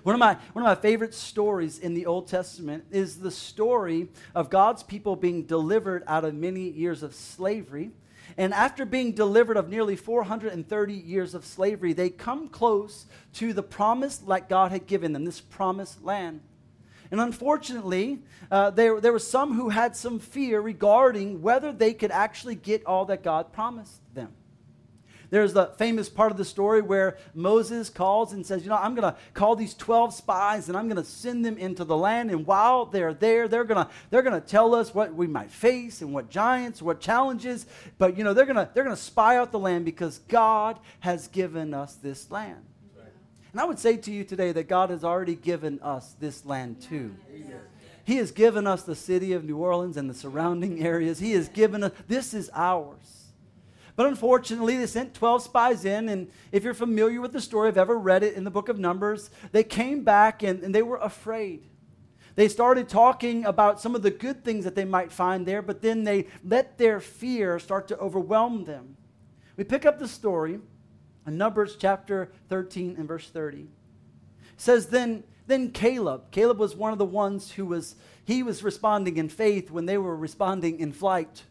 One 0.03 0.15
of, 0.15 0.19
my, 0.19 0.38
one 0.51 0.65
of 0.65 0.67
my 0.67 0.75
favorite 0.75 1.13
stories 1.13 1.79
in 1.79 1.93
the 1.93 2.05
Old 2.05 2.27
Testament 2.27 2.83
is 2.91 3.19
the 3.19 3.31
story 3.31 4.09
of 4.35 4.50
God's 4.50 4.83
people 4.83 5.15
being 5.15 5.43
delivered 5.43 6.03
out 6.07 6.25
of 6.25 6.35
many 6.35 6.69
years 6.69 7.03
of 7.03 7.15
slavery. 7.15 7.91
And 8.38 8.53
after 8.53 8.85
being 8.85 9.13
delivered 9.13 9.55
of 9.55 9.69
nearly 9.69 9.95
430 9.95 10.93
years 10.93 11.33
of 11.33 11.45
slavery, 11.45 11.93
they 11.93 12.09
come 12.09 12.50
close 12.50 13.05
to 13.35 13.53
the 13.53 13.63
promise 13.63 14.17
that 14.17 14.50
God 14.50 14.71
had 14.71 14.88
given 14.88 15.13
them, 15.13 15.23
this 15.23 15.39
promised 15.39 16.03
land. 16.03 16.41
And 17.13 17.22
unfortunately, 17.22 18.24
uh, 18.50 18.72
there, 18.72 19.00
there 19.00 19.12
were 19.12 19.20
some 19.20 19.53
who 19.53 19.70
had 19.70 19.96
some 19.96 20.17
fear 20.17 20.60
regarding 20.60 21.43
whether 21.43 21.72
they 21.72 21.93
could 21.93 22.10
actually 22.10 22.55
get 22.55 22.84
all 22.88 23.05
that 23.05 23.22
God 23.22 23.53
promised 23.53 24.01
them. 24.15 24.34
There's 25.29 25.53
the 25.53 25.67
famous 25.77 26.10
part 26.10 26.32
of 26.32 26.39
the 26.39 26.46
story 26.46 26.82
where 26.82 27.17
Moses 27.36 27.91
calls 27.91 28.34
and 28.34 28.43
says, 28.43 28.63
You 28.63 28.70
know, 28.70 28.77
I'm 28.77 28.96
going 28.96 29.13
to 29.13 29.20
call 29.36 29.55
these 29.55 29.75
12 29.75 30.12
spies 30.12 30.70
and 30.70 30.75
I'm 30.75 30.88
going 30.88 31.03
to 31.03 31.08
send 31.08 31.46
them 31.46 31.55
into 31.60 31.84
the 31.84 31.96
land. 31.96 32.32
And 32.32 32.48
while 32.48 32.86
they're 32.86 33.13
there, 33.13 33.48
they're 33.48 33.63
going 33.63 33.86
to 33.86 33.91
they're 34.10 34.24
to 34.24 34.41
tell 34.41 34.74
us 34.74 34.96
what 34.96 35.13
we 35.13 35.27
might 35.27 35.51
face 35.51 36.01
and 36.01 36.15
what 36.15 36.32
giants, 36.32 36.82
what 36.82 37.00
challenges. 37.00 37.67
But, 38.00 38.17
you 38.17 38.24
know, 38.24 38.34
they're 38.34 38.48
going 38.48 38.55
to 38.55 38.67
they're 38.74 38.84
going 38.86 38.96
to 38.96 39.01
spy 39.01 39.38
out 39.38 39.51
the 39.51 39.60
land 39.60 39.86
because 39.86 40.17
God 40.27 40.79
has 41.01 41.27
given 41.27 41.75
us 41.75 41.93
this 41.93 42.32
land. 42.32 42.65
And 43.53 43.62
I 43.62 43.65
would 43.65 43.77
say 43.77 43.98
to 43.98 44.12
you 44.12 44.24
today 44.24 44.51
that 44.51 44.67
God 44.67 44.89
has 44.89 45.03
already 45.03 45.36
given 45.36 45.79
us 45.81 46.15
this 46.19 46.43
land 46.43 46.81
too. 46.81 47.15
He 48.03 48.17
has 48.17 48.31
given 48.31 48.65
us 48.65 48.81
the 48.81 48.95
city 48.95 49.31
of 49.33 49.45
New 49.45 49.57
Orleans 49.57 49.95
and 49.95 50.10
the 50.10 50.13
surrounding 50.15 50.83
areas. 50.83 51.19
He 51.19 51.33
has 51.33 51.48
given 51.48 51.83
us, 51.83 51.91
this 52.07 52.33
is 52.33 52.50
ours. 52.53 53.27
But 53.95 54.07
unfortunately, 54.07 54.75
they 54.75 54.88
sent 54.88 55.13
12 55.13 55.43
spies 55.43 55.86
in, 55.86 56.10
and 56.10 56.31
if 56.51 56.63
you're 56.63 56.74
familiar 56.74 57.22
with 57.22 57.31
the 57.31 57.39
story, 57.39 57.67
I've 57.67 57.77
ever 57.77 57.98
read 57.98 58.24
it 58.24 58.33
in 58.33 58.43
the 58.43 58.50
book 58.50 58.69
of 58.69 58.79
Numbers, 58.79 59.29
they 59.51 59.63
came 59.63 60.03
back 60.03 60.41
and, 60.41 60.63
and 60.63 60.74
they 60.74 60.81
were 60.81 60.98
afraid. 60.98 61.63
They 62.36 62.48
started 62.48 62.89
talking 62.89 63.45
about 63.45 63.79
some 63.79 63.93
of 63.93 64.01
the 64.01 64.10
good 64.10 64.43
things 64.43 64.65
that 64.65 64.74
they 64.74 64.83
might 64.86 65.12
find 65.12 65.45
there, 65.45 65.62
but 65.62 65.83
then 65.83 66.03
they 66.03 66.25
let 66.43 66.79
their 66.79 67.00
fear 67.00 67.60
start 67.60 67.88
to 67.89 67.98
overwhelm 68.00 68.63
them. 68.63 68.98
We 69.55 69.63
pick 69.63 69.86
up 69.86 70.00
the 70.00 70.07
story 70.07 70.60
in 71.25 71.38
Numbers 71.38 71.75
chapter 71.80 72.32
13 72.50 72.96
and 72.98 73.08
verse 73.08 73.30
30. 73.30 73.60
It 73.60 73.68
says, 74.58 74.88
Then 74.88 75.24
then 75.46 75.72
Caleb, 75.72 76.32
Caleb 76.32 76.58
was 76.58 76.75
one 76.75 76.94
of 76.94 76.98
the 76.98 77.06
ones 77.06 77.51
who 77.51 77.65
was, 77.65 77.96
he 78.24 78.44
was 78.44 78.63
responding 78.63 79.18
in 79.18 79.27
faith 79.30 79.70
when 79.72 79.86
they 79.86 79.98
were 79.98 80.15
responding 80.15 80.80
in 80.80 80.94
flight. 80.94 81.44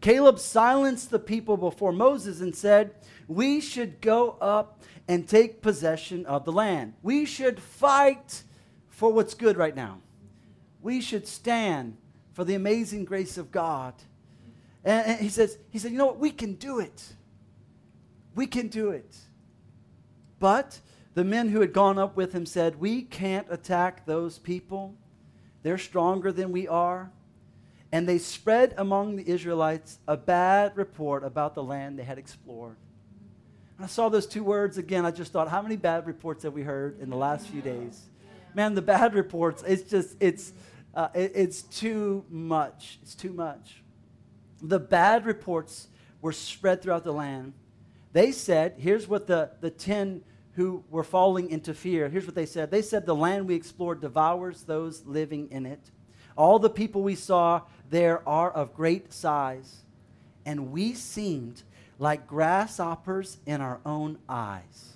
Caleb 0.00 0.38
silenced 0.38 1.10
the 1.10 1.18
people 1.18 1.56
before 1.56 1.92
Moses 1.92 2.40
and 2.40 2.54
said, 2.54 2.94
We 3.26 3.60
should 3.60 4.00
go 4.00 4.36
up 4.40 4.82
and 5.08 5.26
take 5.26 5.62
possession 5.62 6.26
of 6.26 6.44
the 6.44 6.52
land. 6.52 6.94
We 7.02 7.24
should 7.24 7.58
fight 7.58 8.42
for 8.88 9.12
what's 9.12 9.34
good 9.34 9.56
right 9.56 9.74
now. 9.74 10.00
We 10.82 11.00
should 11.00 11.26
stand 11.26 11.96
for 12.34 12.44
the 12.44 12.54
amazing 12.54 13.06
grace 13.06 13.38
of 13.38 13.50
God. 13.50 13.94
And, 14.84 15.06
and 15.06 15.20
he 15.20 15.28
says, 15.28 15.58
he 15.70 15.78
said, 15.78 15.90
you 15.92 15.98
know 15.98 16.06
what? 16.06 16.18
We 16.18 16.30
can 16.30 16.54
do 16.54 16.78
it. 16.78 17.02
We 18.38 18.46
can 18.46 18.68
do 18.68 18.90
it. 18.90 19.16
But 20.38 20.78
the 21.14 21.24
men 21.24 21.48
who 21.48 21.60
had 21.60 21.72
gone 21.72 21.98
up 21.98 22.16
with 22.16 22.32
him 22.32 22.46
said, 22.46 22.78
We 22.78 23.02
can't 23.02 23.48
attack 23.50 24.06
those 24.06 24.38
people. 24.38 24.94
They're 25.64 25.76
stronger 25.76 26.30
than 26.30 26.52
we 26.52 26.68
are. 26.68 27.10
And 27.90 28.08
they 28.08 28.18
spread 28.18 28.74
among 28.76 29.16
the 29.16 29.28
Israelites 29.28 29.98
a 30.06 30.16
bad 30.16 30.76
report 30.76 31.24
about 31.24 31.56
the 31.56 31.64
land 31.64 31.98
they 31.98 32.04
had 32.04 32.16
explored. 32.16 32.76
And 33.76 33.84
I 33.84 33.88
saw 33.88 34.08
those 34.08 34.28
two 34.28 34.44
words 34.44 34.78
again. 34.78 35.04
I 35.04 35.10
just 35.10 35.32
thought, 35.32 35.48
how 35.48 35.60
many 35.60 35.74
bad 35.74 36.06
reports 36.06 36.44
have 36.44 36.52
we 36.52 36.62
heard 36.62 37.00
in 37.00 37.10
the 37.10 37.16
last 37.16 37.48
few 37.48 37.60
days? 37.60 38.02
Man, 38.54 38.76
the 38.76 38.82
bad 38.82 39.14
reports, 39.22 39.64
it's 39.66 39.90
just, 39.90 40.14
it's, 40.20 40.52
uh, 40.94 41.08
it, 41.12 41.32
it's 41.34 41.62
too 41.62 42.24
much. 42.30 43.00
It's 43.02 43.16
too 43.16 43.32
much. 43.32 43.82
The 44.62 44.78
bad 44.78 45.26
reports 45.26 45.88
were 46.22 46.30
spread 46.30 46.82
throughout 46.82 47.02
the 47.02 47.12
land. 47.12 47.54
They 48.12 48.32
said, 48.32 48.74
here's 48.78 49.06
what 49.06 49.26
the, 49.26 49.50
the 49.60 49.70
10 49.70 50.22
who 50.54 50.82
were 50.90 51.04
falling 51.04 51.50
into 51.50 51.72
fear, 51.72 52.08
here's 52.08 52.26
what 52.26 52.34
they 52.34 52.46
said. 52.46 52.70
They 52.70 52.82
said, 52.82 53.06
the 53.06 53.14
land 53.14 53.46
we 53.46 53.54
explored 53.54 54.00
devours 54.00 54.62
those 54.62 55.04
living 55.06 55.48
in 55.50 55.66
it. 55.66 55.90
All 56.36 56.58
the 56.58 56.70
people 56.70 57.02
we 57.02 57.14
saw 57.14 57.62
there 57.90 58.26
are 58.28 58.50
of 58.50 58.74
great 58.74 59.12
size, 59.12 59.82
and 60.44 60.72
we 60.72 60.94
seemed 60.94 61.62
like 61.98 62.26
grasshoppers 62.26 63.38
in 63.46 63.60
our 63.60 63.80
own 63.84 64.18
eyes, 64.28 64.94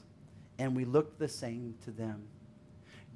and 0.58 0.74
we 0.74 0.84
looked 0.84 1.18
the 1.18 1.28
same 1.28 1.74
to 1.84 1.90
them. 1.90 2.24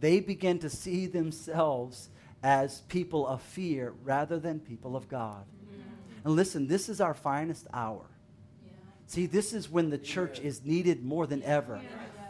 They 0.01 0.21
began 0.21 0.59
to 0.61 0.71
see 0.71 1.07
themselves 1.07 2.11
as 2.43 2.83
people 2.83 3.27
of 3.27 3.43
fear 3.43 3.95
rather 4.05 4.39
than 4.39 4.61
people 4.61 4.97
of 4.97 5.09
God. 5.09 5.45
And 6.25 6.35
listen, 6.35 6.67
this 6.67 6.89
is 6.89 7.01
our 7.01 7.15
finest 7.15 7.67
hour. 7.73 8.05
See, 9.07 9.27
this 9.27 9.53
is 9.53 9.71
when 9.71 9.91
the 9.91 9.99
church 9.99 10.41
is 10.41 10.65
needed 10.65 11.05
more 11.05 11.27
than 11.27 11.43
ever. 11.43 11.81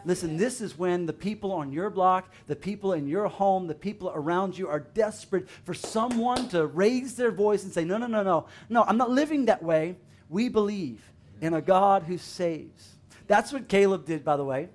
Listen, 0.05 0.37
this 0.37 0.61
is 0.61 0.77
when 0.77 1.05
the 1.05 1.13
people 1.13 1.51
on 1.51 1.71
your 1.71 1.89
block, 1.89 2.31
the 2.45 2.55
people 2.55 2.93
in 2.93 3.07
your 3.07 3.27
home, 3.27 3.67
the 3.67 3.75
people 3.75 4.11
around 4.13 4.57
you 4.57 4.67
are 4.69 4.79
desperate 4.79 5.49
for 5.65 5.73
someone 5.73 6.47
to 6.49 6.65
raise 6.65 7.15
their 7.15 7.31
voice 7.31 7.63
and 7.63 7.73
say, 7.73 7.83
No, 7.83 7.97
no, 7.97 8.07
no, 8.07 8.23
no. 8.23 8.45
No, 8.69 8.83
I'm 8.83 8.97
not 8.97 9.09
living 9.09 9.45
that 9.45 9.61
way. 9.61 9.97
We 10.29 10.49
believe 10.49 11.01
in 11.41 11.53
a 11.53 11.61
God 11.61 12.03
who 12.03 12.17
saves. 12.17 12.95
That's 13.27 13.51
what 13.51 13.67
Caleb 13.67 14.05
did, 14.05 14.23
by 14.23 14.37
the 14.37 14.45
way. 14.45 14.69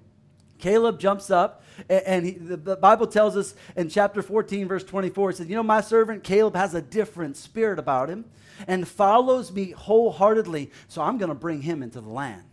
Caleb 0.63 1.01
jumps 1.01 1.29
up, 1.29 1.65
and 1.91 2.25
he, 2.25 2.33
the 2.33 2.77
Bible 2.77 3.09
tells 3.09 3.37
us 3.37 3.55
in 3.77 3.89
chapter 3.89 4.23
14, 4.23 4.69
verse 4.69 4.85
24, 4.85 5.31
it 5.31 5.37
says, 5.37 5.49
You 5.49 5.57
know, 5.57 5.63
my 5.65 5.81
servant 5.81 6.23
Caleb 6.23 6.55
has 6.55 6.73
a 6.73 6.81
different 6.81 7.37
spirit 7.37 7.81
about 7.81 8.09
him 8.09 8.25
and 8.69 8.87
follows 8.87 9.51
me 9.51 9.73
wholeheartedly, 9.73 10.71
so 10.87 11.03
I'm 11.03 11.19
going 11.19 11.31
to 11.31 11.35
bring 11.35 11.63
him 11.63 11.83
into 11.83 12.01
the 12.01 12.09
land. 12.09 12.45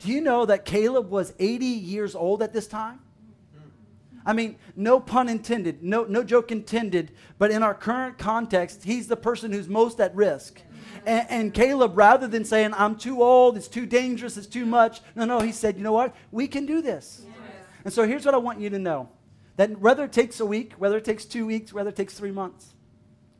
Do 0.00 0.10
you 0.10 0.20
know 0.20 0.44
that 0.44 0.64
Caleb 0.64 1.08
was 1.08 1.32
80 1.38 1.64
years 1.64 2.16
old 2.16 2.42
at 2.42 2.52
this 2.52 2.66
time? 2.66 2.98
I 4.26 4.32
mean, 4.32 4.56
no 4.74 4.98
pun 4.98 5.28
intended, 5.28 5.84
no, 5.84 6.02
no 6.02 6.24
joke 6.24 6.50
intended, 6.50 7.12
but 7.38 7.52
in 7.52 7.62
our 7.62 7.74
current 7.74 8.18
context, 8.18 8.82
he's 8.82 9.06
the 9.06 9.16
person 9.16 9.52
who's 9.52 9.68
most 9.68 10.00
at 10.00 10.12
risk. 10.16 10.60
And, 11.06 11.26
and, 11.30 11.54
Caleb, 11.54 11.96
rather 11.96 12.26
than 12.26 12.44
saying, 12.44 12.74
I'm 12.74 12.96
too 12.96 13.22
old, 13.22 13.56
it's 13.56 13.68
too 13.68 13.86
dangerous, 13.86 14.36
it's 14.36 14.48
too 14.48 14.66
much, 14.66 15.00
no, 15.14 15.24
no, 15.24 15.38
he 15.38 15.52
said, 15.52 15.76
you 15.76 15.84
know 15.84 15.92
what? 15.92 16.12
We 16.32 16.48
can 16.48 16.66
do 16.66 16.82
this. 16.82 17.22
Yes. 17.24 17.35
And 17.86 17.92
so 17.92 18.04
here's 18.04 18.24
what 18.24 18.34
I 18.34 18.38
want 18.38 18.58
you 18.58 18.68
to 18.70 18.80
know 18.80 19.08
that 19.54 19.78
whether 19.78 20.02
it 20.02 20.12
takes 20.12 20.40
a 20.40 20.44
week, 20.44 20.72
whether 20.72 20.96
it 20.96 21.04
takes 21.04 21.24
two 21.24 21.46
weeks, 21.46 21.72
whether 21.72 21.90
it 21.90 21.94
takes 21.94 22.14
three 22.14 22.32
months, 22.32 22.74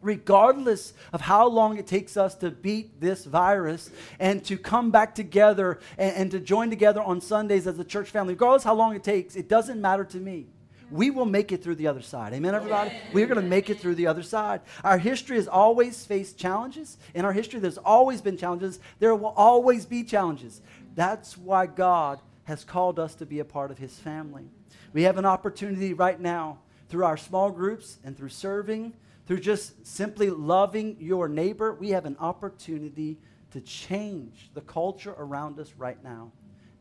regardless 0.00 0.92
of 1.12 1.20
how 1.20 1.48
long 1.48 1.78
it 1.78 1.86
takes 1.88 2.16
us 2.16 2.36
to 2.36 2.52
beat 2.52 3.00
this 3.00 3.24
virus 3.24 3.90
and 4.20 4.44
to 4.44 4.56
come 4.56 4.92
back 4.92 5.16
together 5.16 5.80
and, 5.98 6.16
and, 6.16 6.30
to 6.30 6.38
join 6.38 6.70
together 6.70 7.02
on 7.02 7.20
Sundays 7.20 7.66
as 7.66 7.76
a 7.80 7.84
church 7.84 8.10
family, 8.10 8.34
regardless 8.34 8.62
how 8.62 8.74
long 8.74 8.94
it 8.94 9.02
takes, 9.02 9.34
it 9.34 9.48
doesn't 9.48 9.80
matter 9.80 10.04
to 10.04 10.18
me. 10.18 10.46
We 10.92 11.10
will 11.10 11.26
make 11.26 11.50
it 11.50 11.64
through 11.64 11.74
the 11.74 11.88
other 11.88 12.00
side. 12.00 12.32
Amen, 12.32 12.54
everybody? 12.54 12.92
We're 13.12 13.26
going 13.26 13.42
to 13.42 13.48
make 13.48 13.68
it 13.68 13.80
through 13.80 13.96
the 13.96 14.06
other 14.06 14.22
side. 14.22 14.60
Our 14.84 14.96
history 14.96 15.38
has 15.38 15.48
always 15.48 16.06
faced 16.06 16.38
challenges. 16.38 16.98
In 17.14 17.24
our 17.24 17.32
history, 17.32 17.58
there's 17.58 17.78
always 17.78 18.20
been 18.20 18.36
challenges. 18.36 18.78
There 19.00 19.16
will 19.16 19.34
always 19.36 19.86
be 19.86 20.04
challenges. 20.04 20.62
That's 20.94 21.36
why 21.36 21.66
God 21.66 22.20
has 22.46 22.64
called 22.64 22.98
us 22.98 23.14
to 23.16 23.26
be 23.26 23.38
a 23.38 23.44
part 23.44 23.70
of 23.70 23.78
His 23.78 23.98
family. 23.98 24.48
We 24.92 25.02
have 25.04 25.18
an 25.18 25.26
opportunity 25.26 25.92
right 25.92 26.20
now 26.20 26.58
through 26.88 27.04
our 27.04 27.16
small 27.16 27.50
groups 27.50 27.98
and 28.04 28.16
through 28.16 28.30
serving 28.30 28.94
through 29.26 29.40
just 29.40 29.86
simply 29.86 30.30
loving 30.30 30.96
your 31.00 31.28
neighbor, 31.28 31.74
we 31.74 31.90
have 31.90 32.06
an 32.06 32.16
opportunity 32.20 33.18
to 33.50 33.60
change 33.60 34.50
the 34.54 34.60
culture 34.60 35.14
around 35.18 35.58
us 35.58 35.72
right 35.76 36.02
now, 36.02 36.30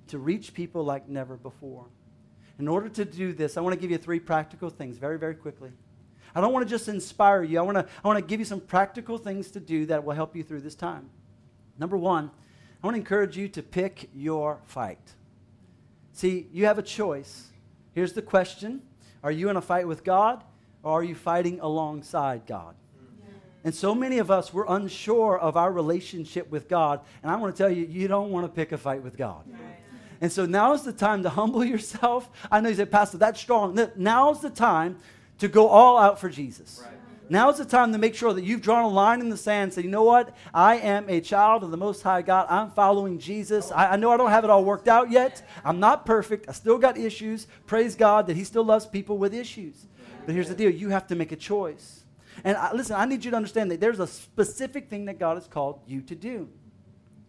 to 0.07 0.19
reach 0.19 0.53
people 0.53 0.84
like 0.84 1.10
never 1.10 1.38
before. 1.38 1.88
In 2.60 2.67
order 2.67 2.88
to 2.89 3.03
do 3.03 3.34
this, 3.34 3.57
I 3.57 3.62
want 3.62 3.74
to 3.74 3.79
give 3.79 3.91
you 3.91 3.98
three 3.98 4.19
practical 4.19 4.69
things 4.69 4.98
very, 4.98 5.17
very 5.17 5.36
quickly. 5.36 5.72
I 6.36 6.41
don't 6.41 6.53
want 6.53 6.67
to 6.67 6.69
just 6.69 6.88
inspire 6.88 7.43
you. 7.43 7.57
I 7.60 7.62
want 7.63 7.77
to, 7.77 7.88
I 8.03 8.07
want 8.07 8.19
to 8.19 8.25
give 8.25 8.39
you 8.39 8.45
some 8.45 8.62
practical 8.62 9.17
things 9.17 9.50
to 9.51 9.60
do 9.60 9.86
that 9.88 10.03
will 10.03 10.13
help 10.13 10.36
you 10.36 10.43
through 10.43 10.62
this 10.62 10.75
time. 10.75 11.10
Number 11.79 11.98
one, 11.98 12.29
I 12.84 12.88
want 12.88 12.95
to 12.95 13.00
encourage 13.00 13.38
you 13.38 13.48
to 13.50 13.63
pick 13.63 14.10
your 14.13 14.60
fight. 14.65 15.15
See, 16.15 16.48
you 16.53 16.65
have 16.65 16.79
a 16.79 16.81
choice. 16.81 17.50
Here's 17.93 18.13
the 18.13 18.22
question 18.22 18.81
Are 19.22 19.31
you 19.31 19.50
in 19.50 19.57
a 19.57 19.62
fight 19.62 19.86
with 19.86 20.05
God 20.05 20.43
or 20.81 21.01
are 21.01 21.03
you 21.03 21.13
fighting 21.13 21.60
alongside 21.60 22.48
God? 22.48 22.75
And 23.65 23.75
so 23.75 23.93
many 23.93 24.19
of 24.19 24.31
us, 24.31 24.53
we're 24.53 24.67
unsure 24.67 25.38
of 25.38 25.57
our 25.57 25.72
relationship 25.72 26.50
with 26.51 26.69
God. 26.69 27.01
And 27.22 27.31
I 27.31 27.36
want 27.36 27.53
to 27.53 27.57
tell 27.62 27.69
you, 27.69 27.86
you 27.86 28.07
don't 28.07 28.31
want 28.31 28.45
to 28.45 28.51
pick 28.51 28.72
a 28.72 28.77
fight 28.77 29.03
with 29.03 29.17
God. 29.17 29.43
Right. 29.48 29.60
And 30.22 30.31
so 30.31 30.45
now 30.45 30.74
is 30.74 30.84
the 30.84 30.93
time 30.93 31.24
to 31.24 31.29
humble 31.29 31.65
yourself. 31.65 32.29
I 32.50 32.62
know 32.62 32.69
you 32.69 32.75
said, 32.75 32.91
Pastor, 32.91 33.17
that's 33.17 33.39
strong. 33.39 33.77
Now's 33.95 34.41
the 34.41 34.51
time 34.51 34.98
to 35.39 35.48
go 35.48 35.67
all 35.67 35.98
out 35.98 36.19
for 36.19 36.29
Jesus. 36.29 36.81
Right. 36.86 36.93
Now 37.27 37.50
is 37.50 37.58
the 37.58 37.65
time 37.65 37.91
to 37.91 37.98
make 37.98 38.13
sure 38.13 38.34
that 38.34 38.44
you've 38.44 38.62
drawn 38.62 38.84
a 38.84 38.89
line 38.89 39.20
in 39.20 39.29
the 39.29 39.38
sand 39.38 39.63
and 39.63 39.74
say, 39.74 39.82
you 39.82 39.89
know 39.89 40.03
what? 40.03 40.36
I 40.53 40.77
am 40.77 41.10
a 41.10 41.22
child 41.22 41.63
of 41.63 41.72
the 41.72 41.77
Most 41.77 42.03
High 42.03 42.22
God. 42.22 42.46
I'm 42.50 42.70
following 42.72 43.17
Jesus. 43.17 43.72
I, 43.72 43.94
I, 43.94 43.96
know 43.96 44.12
I 44.12 44.17
don't 44.17 44.29
have 44.29 44.44
it 44.44 44.50
all 44.50 44.63
worked 44.63 44.88
out 44.88 45.10
yet. 45.10 45.48
I'm 45.63 45.79
not 45.79 46.05
perfect. 46.05 46.48
I 46.48 46.51
still 46.51 46.77
got 46.77 46.98
issues. 46.98 47.48
Praise 47.65 47.96
God 47.96 48.27
that 48.27 48.36
He 48.36 48.44
still 48.44 48.63
loves 48.63 48.86
people 48.86 49.17
with 49.17 49.34
issues. 49.34 49.88
But 50.25 50.36
here's 50.36 50.50
the 50.50 50.55
deal 50.55 50.70
you 50.70 50.89
have 50.89 51.08
to 51.08 51.15
make 51.15 51.32
a 51.32 51.36
choice. 51.36 52.03
And 52.44 52.58
I, 52.58 52.74
listen, 52.74 52.96
I 52.96 53.05
need 53.05 53.25
you 53.25 53.32
to 53.32 53.38
understand 53.38 53.72
that 53.72 53.79
there's 53.79 54.00
a 54.00 54.08
specific 54.08 54.88
thing 54.88 55.05
that 55.05 55.17
God 55.17 55.36
has 55.36 55.48
called 55.48 55.82
you 55.88 56.01
to 56.03 56.15
do. 56.15 56.50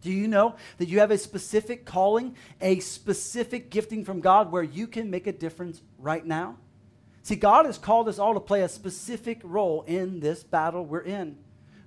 Do 0.02 0.12
you 0.12 0.28
know 0.28 0.56
that 0.76 0.88
you 0.88 1.00
have 1.00 1.10
a 1.10 1.18
specific 1.18 1.84
calling, 1.86 2.36
a 2.60 2.80
specific 2.80 3.70
gifting 3.70 4.04
from 4.04 4.20
God 4.20 4.52
where 4.52 4.62
you 4.62 4.86
can 4.86 5.10
make 5.10 5.26
a 5.26 5.32
difference 5.32 5.80
right 5.98 6.24
now? 6.24 6.58
See, 7.26 7.34
God 7.34 7.66
has 7.66 7.76
called 7.76 8.06
us 8.08 8.20
all 8.20 8.34
to 8.34 8.38
play 8.40 8.62
a 8.62 8.68
specific 8.68 9.40
role 9.42 9.82
in 9.88 10.20
this 10.20 10.44
battle 10.44 10.84
we're 10.84 11.00
in. 11.00 11.36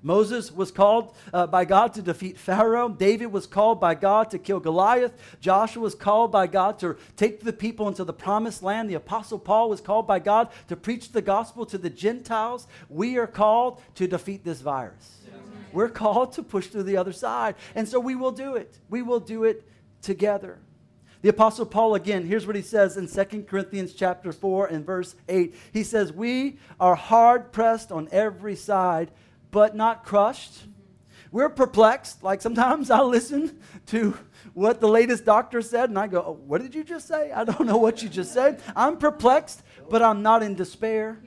Moses 0.03 0.51
was 0.51 0.69
called 0.69 1.15
uh, 1.31 1.47
by 1.47 1.63
God 1.63 1.93
to 1.93 2.01
defeat 2.01 2.37
Pharaoh. 2.37 2.89
David 2.89 3.27
was 3.27 3.47
called 3.47 3.79
by 3.79 3.95
God 3.95 4.31
to 4.31 4.37
kill 4.37 4.59
Goliath. 4.59 5.13
Joshua 5.39 5.81
was 5.81 5.95
called 5.95 6.29
by 6.29 6.45
God 6.45 6.77
to 6.79 6.97
take 7.15 7.39
the 7.39 7.53
people 7.53 7.87
into 7.87 8.03
the 8.03 8.11
promised 8.11 8.63
land. 8.63 8.89
The 8.89 8.95
Apostle 8.95 9.39
Paul 9.39 9.69
was 9.69 9.79
called 9.79 10.05
by 10.05 10.19
God 10.19 10.49
to 10.67 10.75
preach 10.75 11.13
the 11.13 11.21
gospel 11.21 11.65
to 11.67 11.77
the 11.77 11.89
Gentiles. 11.89 12.67
We 12.89 13.15
are 13.15 13.25
called 13.25 13.81
to 13.95 14.07
defeat 14.07 14.43
this 14.43 14.59
virus. 14.59 15.21
We're 15.71 15.87
called 15.87 16.33
to 16.33 16.43
push 16.43 16.67
to 16.71 16.83
the 16.83 16.97
other 16.97 17.13
side. 17.13 17.55
And 17.75 17.87
so 17.87 17.97
we 17.97 18.15
will 18.15 18.33
do 18.33 18.57
it. 18.57 18.77
We 18.89 19.03
will 19.03 19.21
do 19.21 19.45
it 19.45 19.65
together. 20.01 20.59
The 21.21 21.29
apostle 21.29 21.65
Paul 21.65 21.95
again, 21.95 22.25
here's 22.25 22.47
what 22.47 22.55
he 22.55 22.61
says 22.61 22.95
in 22.95 23.07
2 23.07 23.43
Corinthians 23.43 23.93
chapter 23.93 24.31
4 24.31 24.67
and 24.67 24.85
verse 24.85 25.15
8. 25.27 25.53
He 25.73 25.83
says, 25.83 26.13
"We 26.13 26.59
are 26.79 26.95
hard 26.95 27.51
pressed 27.51 27.91
on 27.91 28.07
every 28.11 28.55
side, 28.55 29.11
but 29.51 29.75
not 29.75 30.05
crushed. 30.05 30.65
We're 31.31 31.49
perplexed. 31.49 32.23
Like 32.23 32.41
sometimes 32.41 32.89
I 32.89 33.01
listen 33.01 33.59
to 33.87 34.17
what 34.53 34.79
the 34.79 34.87
latest 34.87 35.25
doctor 35.25 35.61
said 35.61 35.89
and 35.89 35.99
I 35.99 36.07
go, 36.07 36.23
oh, 36.25 36.39
What 36.45 36.61
did 36.61 36.73
you 36.73 36.83
just 36.83 37.07
say? 37.07 37.31
I 37.31 37.43
don't 37.43 37.65
know 37.65 37.77
what 37.77 38.01
you 38.01 38.09
just 38.09 38.33
said. 38.33 38.61
I'm 38.75 38.97
perplexed, 38.97 39.61
but 39.89 40.01
I'm 40.01 40.21
not 40.21 40.43
in 40.43 40.55
despair. 40.55 41.19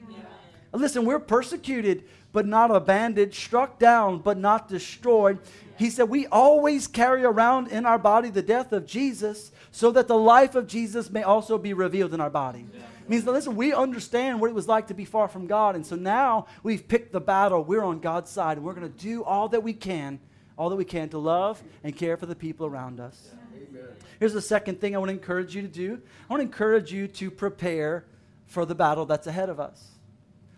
Listen, 0.73 1.05
we're 1.05 1.19
persecuted, 1.19 2.03
but 2.33 2.45
not 2.45 2.69
abandoned, 2.69 3.33
struck 3.33 3.79
down, 3.79 4.19
but 4.19 4.37
not 4.37 4.67
destroyed. 4.67 5.39
He 5.77 5.89
said, 5.89 6.09
We 6.09 6.27
always 6.27 6.87
carry 6.87 7.23
around 7.23 7.69
in 7.69 7.85
our 7.85 7.97
body 7.97 8.29
the 8.29 8.41
death 8.41 8.73
of 8.73 8.85
Jesus 8.85 9.51
so 9.71 9.91
that 9.91 10.09
the 10.09 10.17
life 10.17 10.55
of 10.55 10.67
Jesus 10.67 11.09
may 11.09 11.23
also 11.23 11.57
be 11.57 11.73
revealed 11.73 12.13
in 12.13 12.19
our 12.19 12.29
body. 12.29 12.65
Yeah 12.73 12.81
means 13.07 13.23
that, 13.25 13.31
listen, 13.31 13.55
we 13.55 13.73
understand 13.73 14.39
what 14.39 14.49
it 14.49 14.53
was 14.53 14.67
like 14.67 14.87
to 14.87 14.93
be 14.93 15.05
far 15.05 15.27
from 15.27 15.47
God. 15.47 15.75
And 15.75 15.85
so 15.85 15.95
now 15.95 16.47
we've 16.61 16.87
picked 16.87 17.11
the 17.11 17.21
battle. 17.21 17.63
We're 17.63 17.83
on 17.83 17.99
God's 17.99 18.31
side. 18.31 18.57
And 18.57 18.65
we're 18.65 18.73
going 18.73 18.91
to 18.91 18.97
do 18.97 19.23
all 19.23 19.49
that 19.49 19.63
we 19.63 19.73
can, 19.73 20.19
all 20.57 20.69
that 20.69 20.75
we 20.75 20.85
can 20.85 21.09
to 21.09 21.17
love 21.17 21.61
and 21.83 21.95
care 21.95 22.17
for 22.17 22.25
the 22.25 22.35
people 22.35 22.65
around 22.65 22.99
us. 22.99 23.31
Amen. 23.55 23.87
Here's 24.19 24.33
the 24.33 24.41
second 24.41 24.79
thing 24.79 24.95
I 24.95 24.99
want 24.99 25.09
to 25.09 25.13
encourage 25.13 25.55
you 25.55 25.61
to 25.61 25.67
do 25.67 26.01
I 26.29 26.33
want 26.33 26.41
to 26.41 26.45
encourage 26.45 26.91
you 26.91 27.07
to 27.07 27.31
prepare 27.31 28.05
for 28.47 28.65
the 28.65 28.75
battle 28.75 29.05
that's 29.05 29.27
ahead 29.27 29.49
of 29.49 29.59
us. 29.59 29.92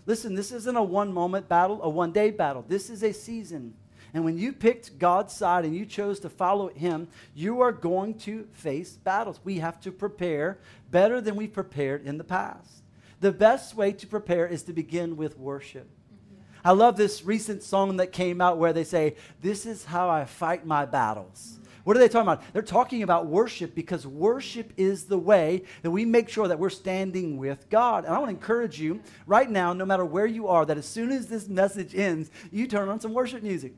Listen, 0.06 0.36
this 0.36 0.52
isn't 0.52 0.76
a 0.76 0.84
one 0.84 1.12
moment 1.14 1.48
battle, 1.48 1.82
a 1.82 1.90
one 1.90 2.12
day 2.12 2.32
battle. 2.32 2.64
This 2.68 2.90
is 2.90 3.04
a 3.04 3.12
season. 3.12 3.74
And 4.14 4.24
when 4.24 4.38
you 4.38 4.54
picked 4.54 4.98
God's 4.98 5.34
side 5.34 5.66
and 5.66 5.76
you 5.76 5.86
chose 5.86 6.22
to 6.22 6.30
follow 6.30 6.70
Him, 6.70 7.10
you 7.34 7.62
are 7.62 7.74
going 7.74 8.14
to 8.20 8.48
face 8.54 8.94
battles. 8.94 9.42
We 9.44 9.58
have 9.60 9.80
to 9.82 9.92
prepare 9.92 10.60
better 10.90 11.20
than 11.20 11.36
we 11.36 11.48
prepared 11.48 12.06
in 12.06 12.18
the 12.18 12.24
past. 12.24 12.84
The 13.20 13.34
best 13.34 13.76
way 13.76 13.92
to 13.92 14.08
prepare 14.08 14.48
is 14.48 14.64
to 14.64 14.74
begin 14.74 15.18
with 15.18 15.38
worship. 15.38 15.90
Mm-hmm. 16.14 16.68
I 16.68 16.72
love 16.72 16.96
this 16.96 17.26
recent 17.26 17.64
song 17.64 17.98
that 17.98 18.14
came 18.14 18.40
out 18.40 18.58
where 18.58 18.72
they 18.72 18.84
say, 18.86 19.16
This 19.42 19.66
is 19.66 19.84
how 19.86 20.10
I 20.10 20.24
fight 20.26 20.66
my 20.66 20.86
battles. 20.86 21.60
What 21.86 21.96
are 21.96 22.00
they 22.00 22.10
talking 22.10 22.28
about? 22.28 22.44
They're 22.52 22.64
talking 22.64 23.04
about 23.04 23.28
worship 23.28 23.76
because 23.76 24.08
worship 24.08 24.74
is 24.76 25.06
the 25.06 25.20
way 25.20 25.64
that 25.84 25.92
we 25.92 26.04
make 26.04 26.30
sure 26.30 26.48
that 26.48 26.58
we're 26.58 26.72
standing 26.72 27.38
with 27.38 27.70
God. 27.70 28.06
And 28.06 28.14
I 28.14 28.18
want 28.18 28.32
to 28.32 28.36
encourage 28.36 28.80
you 28.80 29.02
right 29.28 29.50
now, 29.50 29.72
no 29.72 29.86
matter 29.86 30.04
where 30.04 30.26
you 30.26 30.48
are, 30.48 30.66
that 30.66 30.80
as 30.80 30.88
soon 30.88 31.12
as 31.12 31.28
this 31.28 31.48
message 31.48 31.94
ends, 31.94 32.32
you 32.52 32.66
turn 32.68 32.90
on 32.90 33.00
some 33.00 33.14
worship 33.14 33.44
music. 33.44 33.74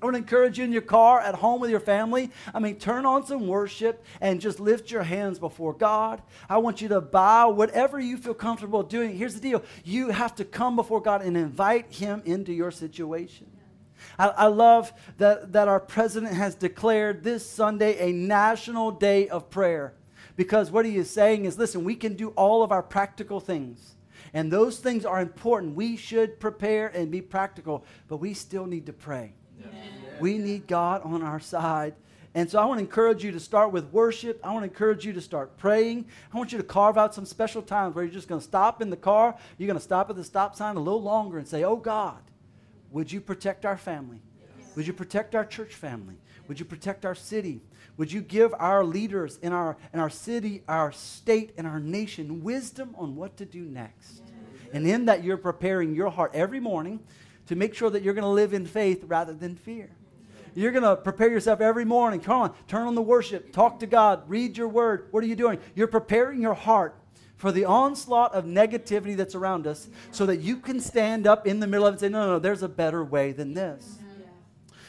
I 0.00 0.04
want 0.04 0.14
to 0.14 0.18
encourage 0.18 0.58
you 0.58 0.64
in 0.64 0.72
your 0.72 0.82
car, 0.82 1.20
at 1.20 1.34
home 1.34 1.60
with 1.60 1.70
your 1.70 1.80
family. 1.80 2.30
I 2.54 2.60
mean, 2.60 2.76
turn 2.76 3.06
on 3.06 3.26
some 3.26 3.48
worship 3.48 4.04
and 4.20 4.40
just 4.40 4.60
lift 4.60 4.90
your 4.90 5.02
hands 5.02 5.38
before 5.38 5.72
God. 5.72 6.22
I 6.48 6.58
want 6.58 6.82
you 6.82 6.88
to 6.88 7.00
bow, 7.00 7.50
whatever 7.50 7.98
you 7.98 8.18
feel 8.18 8.34
comfortable 8.34 8.82
doing. 8.82 9.16
Here's 9.16 9.34
the 9.34 9.40
deal 9.40 9.64
you 9.84 10.10
have 10.10 10.34
to 10.36 10.44
come 10.44 10.76
before 10.76 11.00
God 11.00 11.22
and 11.22 11.36
invite 11.36 11.92
Him 11.92 12.22
into 12.26 12.52
your 12.52 12.70
situation. 12.70 13.50
I, 14.18 14.28
I 14.28 14.46
love 14.46 14.92
that, 15.18 15.52
that 15.52 15.68
our 15.68 15.80
president 15.80 16.34
has 16.34 16.54
declared 16.54 17.22
this 17.24 17.48
Sunday 17.48 18.10
a 18.10 18.12
national 18.12 18.92
day 18.92 19.28
of 19.28 19.50
prayer. 19.50 19.94
Because 20.36 20.70
what 20.70 20.84
he 20.84 20.96
is 20.96 21.10
saying 21.10 21.44
is 21.44 21.58
listen, 21.58 21.84
we 21.84 21.96
can 21.96 22.14
do 22.14 22.28
all 22.30 22.62
of 22.62 22.70
our 22.70 22.82
practical 22.82 23.40
things. 23.40 23.96
And 24.32 24.52
those 24.52 24.78
things 24.78 25.04
are 25.04 25.20
important. 25.20 25.74
We 25.74 25.96
should 25.96 26.38
prepare 26.38 26.88
and 26.88 27.10
be 27.10 27.20
practical, 27.20 27.84
but 28.08 28.18
we 28.18 28.34
still 28.34 28.66
need 28.66 28.86
to 28.86 28.92
pray. 28.92 29.32
We 30.20 30.38
need 30.38 30.66
God 30.66 31.02
on 31.04 31.22
our 31.22 31.40
side. 31.40 31.94
And 32.34 32.48
so 32.48 32.60
I 32.60 32.64
want 32.66 32.78
to 32.78 32.84
encourage 32.84 33.24
you 33.24 33.32
to 33.32 33.40
start 33.40 33.72
with 33.72 33.86
worship. 33.86 34.38
I 34.44 34.52
want 34.52 34.62
to 34.64 34.70
encourage 34.70 35.04
you 35.04 35.12
to 35.14 35.20
start 35.20 35.56
praying. 35.56 36.06
I 36.32 36.36
want 36.36 36.52
you 36.52 36.58
to 36.58 36.64
carve 36.64 36.98
out 36.98 37.14
some 37.14 37.24
special 37.24 37.62
times 37.62 37.94
where 37.94 38.04
you're 38.04 38.12
just 38.12 38.28
going 38.28 38.40
to 38.40 38.46
stop 38.46 38.82
in 38.82 38.90
the 38.90 38.96
car. 38.96 39.36
You're 39.56 39.66
going 39.66 39.78
to 39.78 39.82
stop 39.82 40.10
at 40.10 40.16
the 40.16 40.24
stop 40.24 40.54
sign 40.54 40.76
a 40.76 40.80
little 40.80 41.02
longer 41.02 41.38
and 41.38 41.48
say, 41.48 41.64
Oh 41.64 41.76
God, 41.76 42.18
would 42.90 43.10
you 43.12 43.20
protect 43.20 43.64
our 43.64 43.76
family? 43.76 44.20
Would 44.76 44.86
you 44.86 44.92
protect 44.92 45.34
our 45.34 45.44
church 45.44 45.74
family? 45.74 46.16
Would 46.46 46.58
you 46.58 46.64
protect 46.64 47.04
our 47.04 47.14
city? 47.14 47.60
Would 47.96 48.12
you 48.12 48.20
give 48.20 48.54
our 48.58 48.84
leaders 48.84 49.38
in 49.42 49.52
our, 49.52 49.76
in 49.92 50.00
our 50.00 50.08
city, 50.08 50.62
our 50.68 50.92
state, 50.92 51.52
and 51.58 51.66
our 51.66 51.80
nation 51.80 52.42
wisdom 52.42 52.94
on 52.96 53.16
what 53.16 53.36
to 53.38 53.44
do 53.44 53.62
next? 53.62 54.22
And 54.72 54.86
in 54.86 55.06
that, 55.06 55.24
you're 55.24 55.36
preparing 55.36 55.94
your 55.94 56.10
heart 56.10 56.30
every 56.34 56.60
morning 56.60 57.00
to 57.46 57.56
make 57.56 57.74
sure 57.74 57.90
that 57.90 58.02
you're 58.02 58.14
going 58.14 58.22
to 58.22 58.28
live 58.28 58.54
in 58.54 58.66
faith 58.66 59.04
rather 59.06 59.32
than 59.32 59.56
fear. 59.56 59.90
You're 60.54 60.72
going 60.72 60.84
to 60.84 60.96
prepare 60.96 61.30
yourself 61.30 61.60
every 61.60 61.84
morning. 61.84 62.20
Come 62.20 62.40
on, 62.40 62.54
turn 62.66 62.86
on 62.86 62.94
the 62.94 63.02
worship, 63.02 63.52
talk 63.52 63.80
to 63.80 63.86
God, 63.86 64.28
read 64.28 64.56
your 64.56 64.68
word. 64.68 65.08
What 65.10 65.22
are 65.22 65.26
you 65.26 65.36
doing? 65.36 65.58
You're 65.74 65.86
preparing 65.86 66.40
your 66.40 66.54
heart 66.54 66.94
for 67.38 67.52
the 67.52 67.64
onslaught 67.64 68.34
of 68.34 68.44
negativity 68.44 69.16
that's 69.16 69.34
around 69.34 69.66
us 69.66 69.88
so 70.10 70.26
that 70.26 70.40
you 70.40 70.56
can 70.56 70.80
stand 70.80 71.26
up 71.26 71.46
in 71.46 71.60
the 71.60 71.66
middle 71.66 71.86
of 71.86 71.94
it 71.94 71.96
and 71.96 72.00
say, 72.00 72.08
no, 72.08 72.26
no, 72.26 72.32
no, 72.32 72.38
there's 72.38 72.62
a 72.62 72.68
better 72.68 73.02
way 73.02 73.32
than 73.32 73.54
this. 73.54 73.98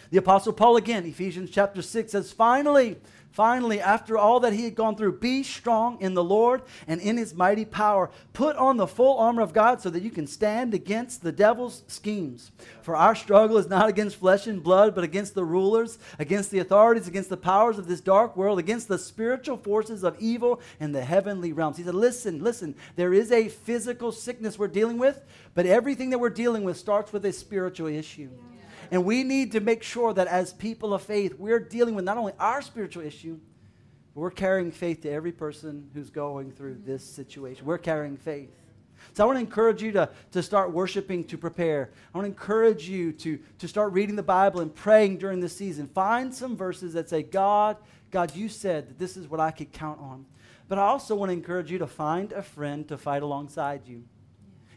The 0.10 0.18
Apostle 0.18 0.54
Paul, 0.54 0.76
again, 0.76 1.06
Ephesians 1.06 1.52
chapter 1.52 1.84
6 1.84 2.12
says, 2.12 2.32
finally, 2.32 2.98
Finally, 3.32 3.80
after 3.80 4.18
all 4.18 4.40
that 4.40 4.54
he 4.54 4.64
had 4.64 4.74
gone 4.74 4.96
through, 4.96 5.20
be 5.20 5.44
strong 5.44 6.02
in 6.02 6.16
the 6.16 6.24
Lord 6.24 6.64
and 6.88 7.00
in 7.00 7.16
his 7.16 7.34
mighty 7.34 7.64
power. 7.64 8.10
Put 8.34 8.56
on 8.56 8.78
the 8.78 8.88
full 8.88 9.20
armor 9.20 9.44
of 9.44 9.54
God 9.54 9.82
so 9.82 9.90
that 9.92 10.02
you 10.02 10.10
can 10.10 10.26
stand 10.26 10.74
against 10.74 11.22
the 11.22 11.32
devil's 11.32 11.84
schemes. 11.88 12.52
For 12.82 12.96
our 12.96 13.14
struggle 13.14 13.58
is 13.58 13.70
not 13.70 13.88
against 13.88 14.16
flesh 14.16 14.48
and 14.48 14.64
blood, 14.64 14.96
but 14.96 15.04
against 15.04 15.36
the 15.36 15.46
rulers, 15.46 16.00
against 16.18 16.50
the 16.50 16.60
authorities, 16.60 17.08
against 17.08 17.30
the 17.30 17.38
powers 17.38 17.78
of 17.78 17.88
this 17.88 18.02
dark 18.02 18.36
world, 18.36 18.58
against 18.58 18.88
the 18.88 18.98
spiritual 18.98 19.58
forces 19.58 20.04
of 20.04 20.16
evil 20.20 20.60
in 20.80 20.92
the 20.92 21.04
heavenly 21.04 21.54
realms. 21.54 21.78
He 21.78 21.84
said, 21.84 21.96
Listen, 21.96 22.44
listen, 22.44 22.76
there 22.96 23.14
is 23.14 23.32
a 23.32 23.48
physical 23.48 24.12
sickness 24.12 24.58
we're 24.58 24.68
dealing 24.68 24.98
with, 24.98 25.22
but 25.54 25.68
everything 25.68 26.10
that 26.10 26.20
we're 26.20 26.30
dealing 26.30 26.64
with 26.64 26.78
starts 26.78 27.14
with 27.14 27.26
a 27.26 27.32
spiritual 27.32 27.88
issue. 27.88 28.30
Yeah. 28.54 28.59
And 28.92 29.06
we 29.06 29.24
need 29.24 29.52
to 29.54 29.60
make 29.60 29.84
sure 29.84 30.14
that 30.14 30.28
as 30.28 30.54
people 30.54 30.94
of 30.94 31.02
faith, 31.02 31.36
we're 31.38 31.60
dealing 31.60 31.96
with 31.96 32.06
not 32.06 32.18
only 32.18 32.34
our 32.40 32.62
spiritual 32.62 33.04
issue, 33.04 33.40
but 34.14 34.22
we're 34.22 34.32
carrying 34.32 34.72
faith 34.72 35.02
to 35.02 35.12
every 35.12 35.32
person 35.32 35.90
who's 35.94 36.10
going 36.10 36.52
through 36.52 36.76
mm-hmm. 36.76 36.92
this 36.92 37.04
situation. 37.04 37.66
We're 37.66 37.78
carrying 37.78 38.18
faith. 38.18 38.50
So 39.14 39.24
I 39.24 39.28
want 39.28 39.38
to 39.38 39.42
encourage 39.42 39.82
you 39.82 39.92
to, 39.94 40.10
to 40.32 40.44
start 40.44 40.72
worshiping 40.72 41.24
to 41.26 41.38
prepare. 41.38 41.92
I 42.14 42.18
want 42.18 42.26
to 42.26 42.30
encourage 42.30 42.90
you 42.90 43.14
to, 43.14 43.40
to 43.60 43.68
start 43.68 43.94
reading 43.94 44.16
the 44.16 44.24
Bible 44.24 44.60
and 44.60 44.74
praying 44.74 45.18
during 45.18 45.40
this 45.40 45.56
season. 45.56 45.88
Find 45.88 46.34
some 46.34 46.58
verses 46.58 46.94
that 46.94 47.10
say, 47.10 47.24
God, 47.24 47.78
God, 48.12 48.36
you 48.36 48.50
said 48.50 48.90
that 48.90 49.00
this 49.00 49.16
is 49.16 49.28
what 49.28 49.40
I 49.40 49.52
could 49.52 49.72
count 49.72 50.00
on. 50.00 50.26
But 50.68 50.80
I 50.80 50.84
also 50.84 51.16
want 51.16 51.30
to 51.30 51.34
encourage 51.34 51.72
you 51.72 51.80
to 51.80 51.88
find 51.88 52.32
a 52.32 52.42
friend 52.42 52.88
to 52.90 52.98
fight 52.98 53.24
alongside 53.24 53.88
you. 53.88 54.04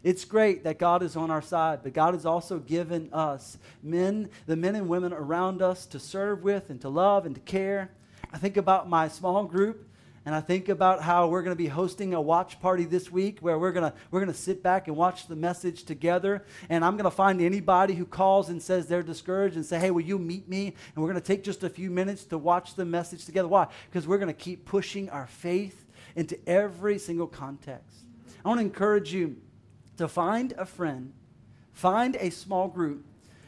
It's 0.02 0.24
great 0.24 0.64
that 0.64 0.78
God 0.78 1.02
is 1.02 1.14
on 1.14 1.30
our 1.30 1.42
side, 1.42 1.80
but 1.82 1.92
God 1.92 2.14
has 2.14 2.26
also 2.26 2.58
given 2.58 3.08
us 3.12 3.56
men, 3.82 4.30
the 4.46 4.56
men 4.56 4.74
and 4.74 4.88
women 4.88 5.12
around 5.12 5.62
us 5.62 5.86
to 5.86 6.00
serve 6.00 6.42
with 6.42 6.70
and 6.70 6.80
to 6.80 6.88
love 6.88 7.24
and 7.24 7.36
to 7.36 7.40
care. 7.40 7.92
I 8.32 8.38
think 8.38 8.56
about 8.56 8.88
my 8.88 9.06
small 9.06 9.44
group, 9.44 9.86
and 10.24 10.34
I 10.34 10.40
think 10.40 10.68
about 10.68 11.02
how 11.02 11.28
we're 11.28 11.42
going 11.42 11.54
to 11.54 11.62
be 11.62 11.68
hosting 11.68 12.14
a 12.14 12.20
watch 12.20 12.60
party 12.60 12.84
this 12.84 13.12
week 13.12 13.38
where 13.40 13.58
we're 13.58 13.72
going 13.72 13.90
to 13.90 13.96
we're 14.10 14.20
going 14.20 14.32
to 14.32 14.38
sit 14.38 14.62
back 14.62 14.86
and 14.86 14.96
watch 14.96 15.26
the 15.26 15.34
message 15.34 15.82
together 15.84 16.44
and 16.68 16.84
I'm 16.84 16.92
going 16.92 17.04
to 17.04 17.10
find 17.10 17.40
anybody 17.40 17.94
who 17.94 18.06
calls 18.06 18.48
and 18.48 18.62
says 18.62 18.86
they're 18.86 19.02
discouraged 19.02 19.56
and 19.56 19.66
say, 19.66 19.80
"Hey, 19.80 19.90
will 19.90 20.02
you 20.02 20.18
meet 20.18 20.48
me?" 20.48 20.66
And 20.66 21.02
we're 21.02 21.10
going 21.10 21.20
to 21.20 21.26
take 21.26 21.42
just 21.42 21.64
a 21.64 21.68
few 21.68 21.90
minutes 21.90 22.24
to 22.26 22.38
watch 22.38 22.76
the 22.76 22.84
message 22.84 23.24
together. 23.24 23.48
Why? 23.48 23.66
Because 23.90 24.06
we're 24.06 24.18
going 24.18 24.28
to 24.28 24.32
keep 24.32 24.64
pushing 24.64 25.10
our 25.10 25.26
faith 25.26 25.84
into 26.14 26.38
every 26.48 26.98
single 26.98 27.26
context. 27.26 28.04
I 28.44 28.48
want 28.48 28.58
to 28.58 28.64
encourage 28.64 29.12
you 29.12 29.36
to 29.96 30.08
find 30.08 30.52
a 30.58 30.66
friend, 30.66 31.12
find 31.72 32.16
a 32.16 32.30
small 32.30 32.68
group 32.68 33.04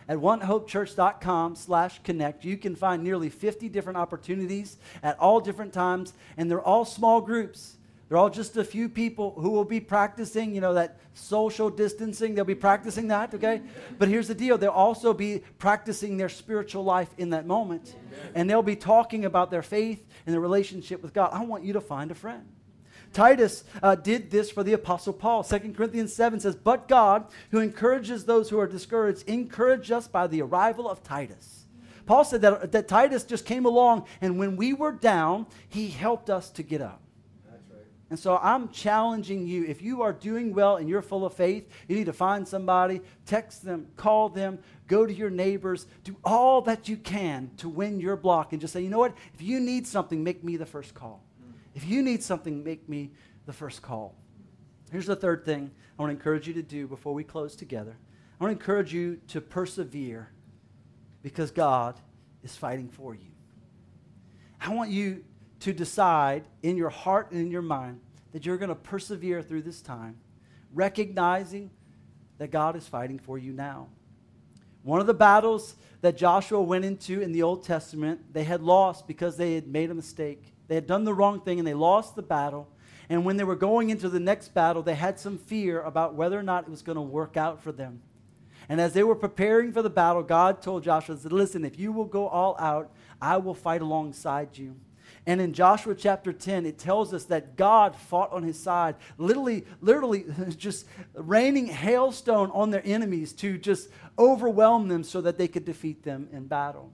at 0.09 0.19
onehopechurch.com 0.19 1.57
slash 1.57 2.03
connect. 2.03 2.45
You 2.45 2.57
can 2.57 2.75
find 2.77 3.03
nearly 3.03 3.31
50 3.31 3.69
different 3.69 3.97
opportunities 3.97 4.77
at 5.03 5.19
all 5.19 5.41
different 5.41 5.73
times 5.73 6.13
and 6.37 6.51
they're 6.51 6.61
all 6.61 6.85
small 6.85 7.21
groups. 7.21 7.77
They're 8.09 8.19
all 8.19 8.31
just 8.31 8.57
a 8.59 8.65
few 8.65 8.91
people 8.91 9.33
who 9.39 9.51
will 9.51 9.65
be 9.65 9.81
practicing 9.81 10.55
you 10.55 10.61
know 10.61 10.75
that 10.75 11.01
social 11.15 11.71
distancing. 11.71 12.35
They'll 12.35 12.45
be 12.45 12.55
practicing 12.55 13.09
that 13.09 13.33
okay? 13.35 13.63
But 13.99 14.09
here's 14.09 14.29
the 14.29 14.35
deal. 14.35 14.59
They'll 14.59 14.71
also 14.71 15.15
be 15.15 15.43
practicing 15.59 16.19
their 16.19 16.29
spiritual 16.29 16.85
life 16.85 17.09
in 17.17 17.31
that 17.31 17.47
moment. 17.47 17.97
And 18.35 18.49
they'll 18.49 18.63
be 18.63 18.77
talking 18.77 19.25
about 19.25 19.51
their 19.51 19.63
faith 19.63 20.07
and 20.27 20.35
their 20.35 20.41
relationship 20.41 21.03
with 21.03 21.15
god. 21.15 21.31
I 21.33 21.45
want 21.45 21.65
you 21.65 21.73
to 21.73 21.81
find 21.81 22.11
a 22.11 22.15
friend 22.15 22.45
Titus 23.14 23.64
uh, 23.83 23.94
did 23.94 24.31
this 24.31 24.50
for 24.50 24.62
the 24.62 24.74
Apostle 24.74 25.12
Paul. 25.12 25.44
2 25.44 25.72
Corinthians 25.74 26.12
7 26.12 26.40
says, 26.40 26.57
But 26.57 26.88
God, 26.88 27.27
who 27.50 27.61
encourages 27.61 28.24
those 28.24 28.50
who 28.50 28.59
are 28.59 28.66
discouraged, 28.66 29.27
encouraged 29.29 29.90
us 29.90 30.07
by 30.07 30.27
the 30.27 30.42
arrival 30.42 30.88
of 30.88 31.03
Titus. 31.03 31.64
Paul 32.07 32.24
said 32.24 32.42
that, 32.42 32.72
that 32.72 32.88
Titus 32.88 33.24
just 33.24 33.46
came 33.46 33.64
along, 33.64 34.07
and 34.20 34.38
when 34.38 34.57
we 34.57 34.74
were 34.74 34.92
down, 34.92 35.46
he 35.68 35.88
helped 35.88 36.29
us 36.29 36.50
to 36.50 36.62
get 36.62 36.83
up. 36.83 37.00
And 38.11 38.18
so 38.18 38.38
I'm 38.40 38.68
challenging 38.68 39.46
you. 39.46 39.64
If 39.64 39.81
you 39.81 40.03
are 40.03 40.12
doing 40.12 40.55
well 40.55 40.77
and 40.77 40.88
you're 40.88 41.03
full 41.03 41.24
of 41.24 41.35
faith, 41.35 41.68
you 41.88 41.96
need 41.96 42.05
to 42.05 42.12
find 42.12 42.46
somebody, 42.46 43.00
text 43.27 43.64
them, 43.64 43.88
call 43.96 44.29
them, 44.29 44.59
go 44.87 45.07
to 45.07 45.12
your 45.12 45.31
neighbors, 45.31 45.87
do 46.05 46.14
all 46.22 46.61
that 46.62 46.87
you 46.87 46.96
can 46.96 47.50
to 47.57 47.68
win 47.68 48.00
your 48.00 48.16
block, 48.16 48.53
and 48.53 48.61
just 48.61 48.72
say, 48.72 48.83
you 48.83 48.90
know 48.90 48.98
what? 48.98 49.16
If 49.33 49.40
you 49.40 49.59
need 49.59 49.87
something, 49.87 50.22
make 50.22 50.44
me 50.44 50.57
the 50.57 50.66
first 50.66 50.94
call. 50.94 51.24
If 51.75 51.87
you 51.87 52.03
need 52.03 52.23
something, 52.23 52.63
make 52.63 52.89
me 52.89 53.11
the 53.47 53.53
first 53.53 53.83
call. 53.83 54.15
Here's 54.91 55.07
the 55.07 55.17
third 55.17 55.45
thing 55.45 55.71
I 55.99 56.03
want 56.03 56.11
to 56.11 56.17
encourage 56.17 56.47
you 56.47 56.55
to 56.55 56.63
do 56.63 56.87
before 56.87 57.15
we 57.15 57.25
close 57.25 57.57
together. 57.57 57.97
I 58.41 58.45
want 58.45 58.57
to 58.57 58.61
encourage 58.61 58.93
you 58.93 59.21
to 59.29 59.41
persevere 59.41 60.31
because 61.23 61.51
God 61.51 61.99
is 62.43 62.57
fighting 62.57 62.89
for 62.89 63.15
you. 63.15 63.31
I 64.61 64.73
want 64.73 64.91
you 64.91 65.25
to 65.61 65.73
decide 65.73 66.45
in 66.63 66.77
your 66.77 66.91
heart 66.91 67.31
and 67.33 67.41
in 67.41 67.51
your 67.51 67.63
mind 67.63 68.01
that 68.33 68.45
you're 68.45 68.59
going 68.59 68.69
to 68.69 68.75
persevere 68.75 69.43
through 69.43 69.63
this 69.63 69.81
time, 69.81 70.17
recognizing 70.73 71.71
that 72.39 72.51
God 72.51 72.77
is 72.77 72.87
fighting 72.87 73.19
for 73.19 73.39
you 73.39 73.53
now. 73.53 73.89
One 74.83 75.01
of 75.01 75.07
the 75.07 75.15
battles 75.15 75.77
that 76.03 76.17
Joshua 76.17 76.61
went 76.61 76.85
into 76.85 77.21
in 77.21 77.33
the 77.33 77.43
Old 77.43 77.65
Testament, 77.65 78.33
they 78.33 78.45
had 78.45 78.63
lost 78.63 79.07
because 79.07 79.37
they 79.37 79.55
had 79.55 79.67
made 79.67 79.91
a 79.91 79.95
mistake. 79.95 80.54
They 80.68 80.74
had 80.74 80.87
done 80.87 81.05
the 81.05 81.14
wrong 81.14 81.40
thing 81.40 81.59
and 81.59 81.66
they 81.66 81.74
lost 81.74 82.16
the 82.16 82.22
battle. 82.22 82.68
And 83.09 83.24
when 83.24 83.37
they 83.37 83.44
were 83.44 83.57
going 83.57 83.90
into 83.90 84.09
the 84.09 84.20
next 84.20 84.55
battle, 84.55 84.83
they 84.83 84.94
had 84.94 85.18
some 85.18 85.38
fear 85.38 85.83
about 85.83 86.14
whether 86.14 86.38
or 86.38 86.42
not 86.42 86.64
it 86.64 86.70
was 86.70 86.83
going 86.83 86.96
to 86.96 87.03
work 87.03 87.37
out 87.37 87.62
for 87.62 87.70
them. 87.70 88.00
And 88.68 88.81
as 88.81 88.94
they 88.94 89.05
were 89.05 89.14
preparing 89.14 89.72
for 89.72 89.83
the 89.83 89.90
battle, 89.90 90.22
God 90.22 90.62
told 90.62 90.85
Joshua, 90.85 91.16
said, 91.18 91.33
Listen, 91.33 91.64
if 91.64 91.79
you 91.79 91.92
will 91.92 92.07
go 92.07 92.29
all 92.29 92.57
out, 92.59 92.90
I 93.20 93.37
will 93.37 93.55
fight 93.55 93.83
alongside 93.83 94.57
you. 94.57 94.77
And 95.27 95.40
in 95.40 95.53
Joshua 95.53 95.94
chapter 95.94 96.33
10, 96.33 96.66
it 96.66 96.79
tells 96.79 97.14
us 97.14 97.24
that 97.27 97.57
God 97.57 97.96
fought 97.96 98.33
on 98.33 98.42
his 98.42 98.59
side, 98.59 98.96
literally, 99.16 99.64
literally 99.81 100.24
just 100.57 100.87
raining 101.14 101.66
hailstone 101.66 102.50
on 102.53 102.70
their 102.70 102.83
enemies 102.85 103.33
to 103.35 103.57
just 103.57 103.88
overwhelm 104.18 104.88
them 104.88 105.03
so 105.03 105.20
that 105.22 105.38
they 105.38 105.48
could 105.48 105.64
defeat 105.64 106.03
them 106.03 106.29
in 106.33 106.46
battle. 106.46 106.92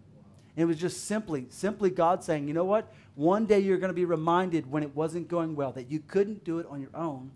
It 0.56 0.64
was 0.64 0.78
just 0.78 1.04
simply, 1.04 1.46
simply 1.48 1.90
God 1.90 2.24
saying, 2.24 2.48
you 2.48 2.54
know 2.54 2.64
what? 2.64 2.92
One 3.14 3.46
day 3.46 3.60
you're 3.60 3.78
going 3.78 3.90
to 3.90 3.94
be 3.94 4.04
reminded 4.04 4.70
when 4.70 4.82
it 4.82 4.94
wasn't 4.94 5.28
going 5.28 5.54
well 5.54 5.72
that 5.72 5.90
you 5.90 6.00
couldn't 6.00 6.44
do 6.44 6.58
it 6.58 6.66
on 6.68 6.80
your 6.80 6.94
own. 6.94 7.30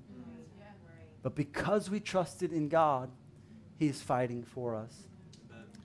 But 1.23 1.35
because 1.35 1.89
we 1.89 2.01
trusted 2.01 2.53
in 2.53 2.69
God, 2.69 3.11
He's 3.79 4.01
fighting 4.01 4.45
for 4.45 4.75
us. 4.75 4.95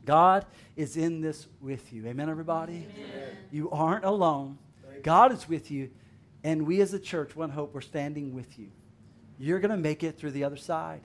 God 0.05 0.45
is 0.75 0.97
in 0.97 1.21
this 1.21 1.47
with 1.61 1.93
you. 1.93 2.05
Amen, 2.07 2.29
everybody? 2.29 2.87
Amen. 2.93 3.37
You 3.51 3.69
aren't 3.71 4.05
alone. 4.05 4.57
God 5.03 5.31
is 5.31 5.47
with 5.47 5.71
you. 5.71 5.91
And 6.43 6.65
we 6.65 6.81
as 6.81 6.93
a 6.93 6.99
church, 6.99 7.35
One 7.35 7.49
Hope, 7.49 7.73
we're 7.73 7.81
standing 7.81 8.33
with 8.33 8.57
you. 8.57 8.69
You're 9.37 9.59
going 9.59 9.71
to 9.71 9.77
make 9.77 10.03
it 10.03 10.17
through 10.17 10.31
the 10.31 10.43
other 10.43 10.57
side. 10.57 11.01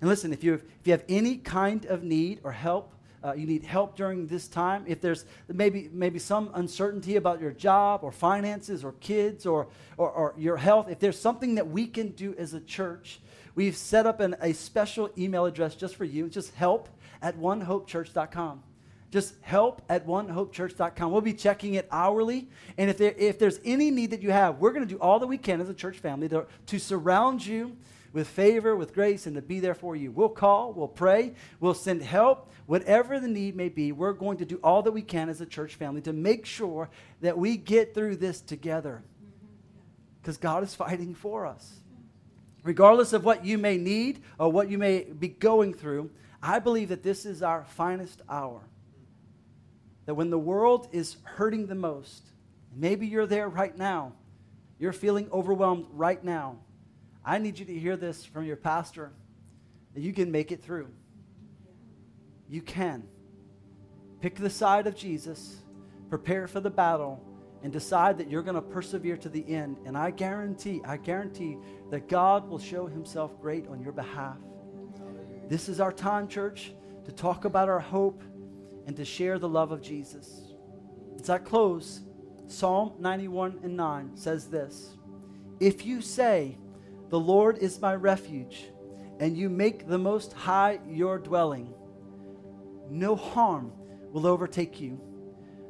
And 0.00 0.08
listen, 0.08 0.32
if 0.32 0.42
you, 0.42 0.52
have, 0.52 0.62
if 0.62 0.86
you 0.86 0.92
have 0.92 1.04
any 1.08 1.36
kind 1.36 1.84
of 1.86 2.02
need 2.02 2.40
or 2.42 2.52
help, 2.52 2.94
uh, 3.24 3.32
you 3.34 3.46
need 3.46 3.64
help 3.64 3.96
during 3.96 4.26
this 4.26 4.48
time, 4.48 4.84
if 4.86 5.00
there's 5.00 5.24
maybe, 5.48 5.90
maybe 5.92 6.18
some 6.18 6.50
uncertainty 6.54 7.16
about 7.16 7.40
your 7.40 7.52
job 7.52 8.00
or 8.02 8.12
finances 8.12 8.84
or 8.84 8.92
kids 9.00 9.46
or, 9.46 9.68
or, 9.96 10.10
or 10.10 10.34
your 10.38 10.56
health, 10.56 10.88
if 10.88 10.98
there's 10.98 11.18
something 11.18 11.54
that 11.56 11.68
we 11.68 11.86
can 11.86 12.08
do 12.08 12.34
as 12.38 12.54
a 12.54 12.60
church, 12.60 13.20
we've 13.54 13.76
set 13.76 14.06
up 14.06 14.20
an, 14.20 14.36
a 14.40 14.52
special 14.52 15.10
email 15.18 15.44
address 15.44 15.74
just 15.74 15.96
for 15.96 16.04
you. 16.04 16.26
It's 16.26 16.34
just 16.34 16.54
help 16.54 16.88
at 17.22 17.38
onehopechurch.com 17.38 18.62
just 19.10 19.34
help 19.42 19.82
at 19.88 20.06
onehopechurch.com. 20.06 21.10
We'll 21.10 21.20
be 21.20 21.34
checking 21.34 21.74
it 21.74 21.88
hourly. 21.90 22.48
And 22.78 22.88
if, 22.88 22.98
there, 22.98 23.12
if 23.18 23.38
there's 23.38 23.58
any 23.64 23.90
need 23.90 24.10
that 24.12 24.22
you 24.22 24.30
have, 24.30 24.58
we're 24.58 24.72
going 24.72 24.86
to 24.86 24.94
do 24.94 25.00
all 25.00 25.18
that 25.18 25.26
we 25.26 25.36
can 25.36 25.60
as 25.60 25.68
a 25.68 25.74
church 25.74 25.98
family 25.98 26.28
to, 26.28 26.46
to 26.66 26.78
surround 26.78 27.44
you 27.44 27.76
with 28.12 28.26
favor, 28.26 28.74
with 28.74 28.92
grace, 28.92 29.26
and 29.26 29.36
to 29.36 29.42
be 29.42 29.60
there 29.60 29.74
for 29.74 29.94
you. 29.94 30.10
We'll 30.10 30.28
call, 30.28 30.72
we'll 30.72 30.88
pray, 30.88 31.34
we'll 31.60 31.74
send 31.74 32.02
help, 32.02 32.50
whatever 32.66 33.20
the 33.20 33.28
need 33.28 33.54
may 33.54 33.68
be. 33.68 33.92
We're 33.92 34.12
going 34.12 34.38
to 34.38 34.44
do 34.44 34.58
all 34.64 34.82
that 34.82 34.92
we 34.92 35.02
can 35.02 35.28
as 35.28 35.40
a 35.40 35.46
church 35.46 35.76
family 35.76 36.00
to 36.02 36.12
make 36.12 36.44
sure 36.44 36.90
that 37.20 37.38
we 37.38 37.56
get 37.56 37.94
through 37.94 38.16
this 38.16 38.40
together 38.40 39.02
because 40.20 40.36
God 40.36 40.62
is 40.62 40.74
fighting 40.74 41.14
for 41.14 41.46
us. 41.46 41.80
Regardless 42.62 43.12
of 43.12 43.24
what 43.24 43.44
you 43.44 43.56
may 43.56 43.78
need 43.78 44.22
or 44.38 44.52
what 44.52 44.68
you 44.68 44.76
may 44.76 45.04
be 45.04 45.28
going 45.28 45.72
through, 45.72 46.10
I 46.42 46.58
believe 46.58 46.88
that 46.88 47.02
this 47.02 47.24
is 47.24 47.42
our 47.42 47.64
finest 47.64 48.22
hour. 48.28 48.60
That 50.06 50.14
when 50.14 50.30
the 50.30 50.38
world 50.38 50.88
is 50.92 51.16
hurting 51.22 51.68
the 51.68 51.74
most, 51.74 52.24
maybe 52.74 53.06
you're 53.06 53.26
there 53.26 53.48
right 53.48 53.76
now, 53.76 54.12
you're 54.78 54.92
feeling 54.92 55.28
overwhelmed 55.32 55.86
right 55.92 56.22
now 56.22 56.56
I 57.24 57.38
need 57.38 57.58
you 57.58 57.64
to 57.66 57.78
hear 57.78 57.96
this 57.96 58.24
from 58.24 58.44
your 58.44 58.56
pastor 58.56 59.12
that 59.94 60.00
you 60.00 60.12
can 60.12 60.30
make 60.30 60.52
it 60.52 60.62
through. 60.62 60.88
You 62.48 62.62
can. 62.62 63.04
Pick 64.20 64.36
the 64.36 64.50
side 64.50 64.86
of 64.86 64.94
Jesus, 64.94 65.56
prepare 66.08 66.46
for 66.46 66.60
the 66.60 66.70
battle, 66.70 67.24
and 67.62 67.72
decide 67.72 68.18
that 68.18 68.30
you're 68.30 68.42
going 68.42 68.54
to 68.54 68.62
persevere 68.62 69.16
to 69.18 69.28
the 69.28 69.46
end. 69.48 69.78
And 69.84 69.96
I 69.96 70.10
guarantee, 70.10 70.80
I 70.84 70.96
guarantee 70.96 71.58
that 71.90 72.08
God 72.08 72.48
will 72.48 72.58
show 72.58 72.86
himself 72.86 73.38
great 73.40 73.66
on 73.68 73.82
your 73.82 73.92
behalf. 73.92 74.36
This 75.48 75.68
is 75.68 75.80
our 75.80 75.92
time, 75.92 76.28
church, 76.28 76.72
to 77.04 77.12
talk 77.12 77.44
about 77.44 77.68
our 77.68 77.80
hope 77.80 78.22
and 78.86 78.96
to 78.96 79.04
share 79.04 79.38
the 79.38 79.48
love 79.48 79.72
of 79.72 79.82
Jesus. 79.82 80.54
As 81.20 81.28
I 81.28 81.38
close, 81.38 82.00
Psalm 82.46 82.92
91 82.98 83.60
and 83.62 83.76
9 83.76 84.16
says 84.16 84.46
this 84.46 84.96
If 85.58 85.84
you 85.84 86.00
say, 86.00 86.56
the 87.10 87.20
Lord 87.20 87.58
is 87.58 87.80
my 87.80 87.94
refuge, 87.94 88.70
and 89.18 89.36
you 89.36 89.50
make 89.50 89.86
the 89.86 89.98
Most 89.98 90.32
High 90.32 90.78
your 90.88 91.18
dwelling. 91.18 91.74
No 92.88 93.14
harm 93.14 93.72
will 94.12 94.26
overtake 94.26 94.80
you, 94.80 95.00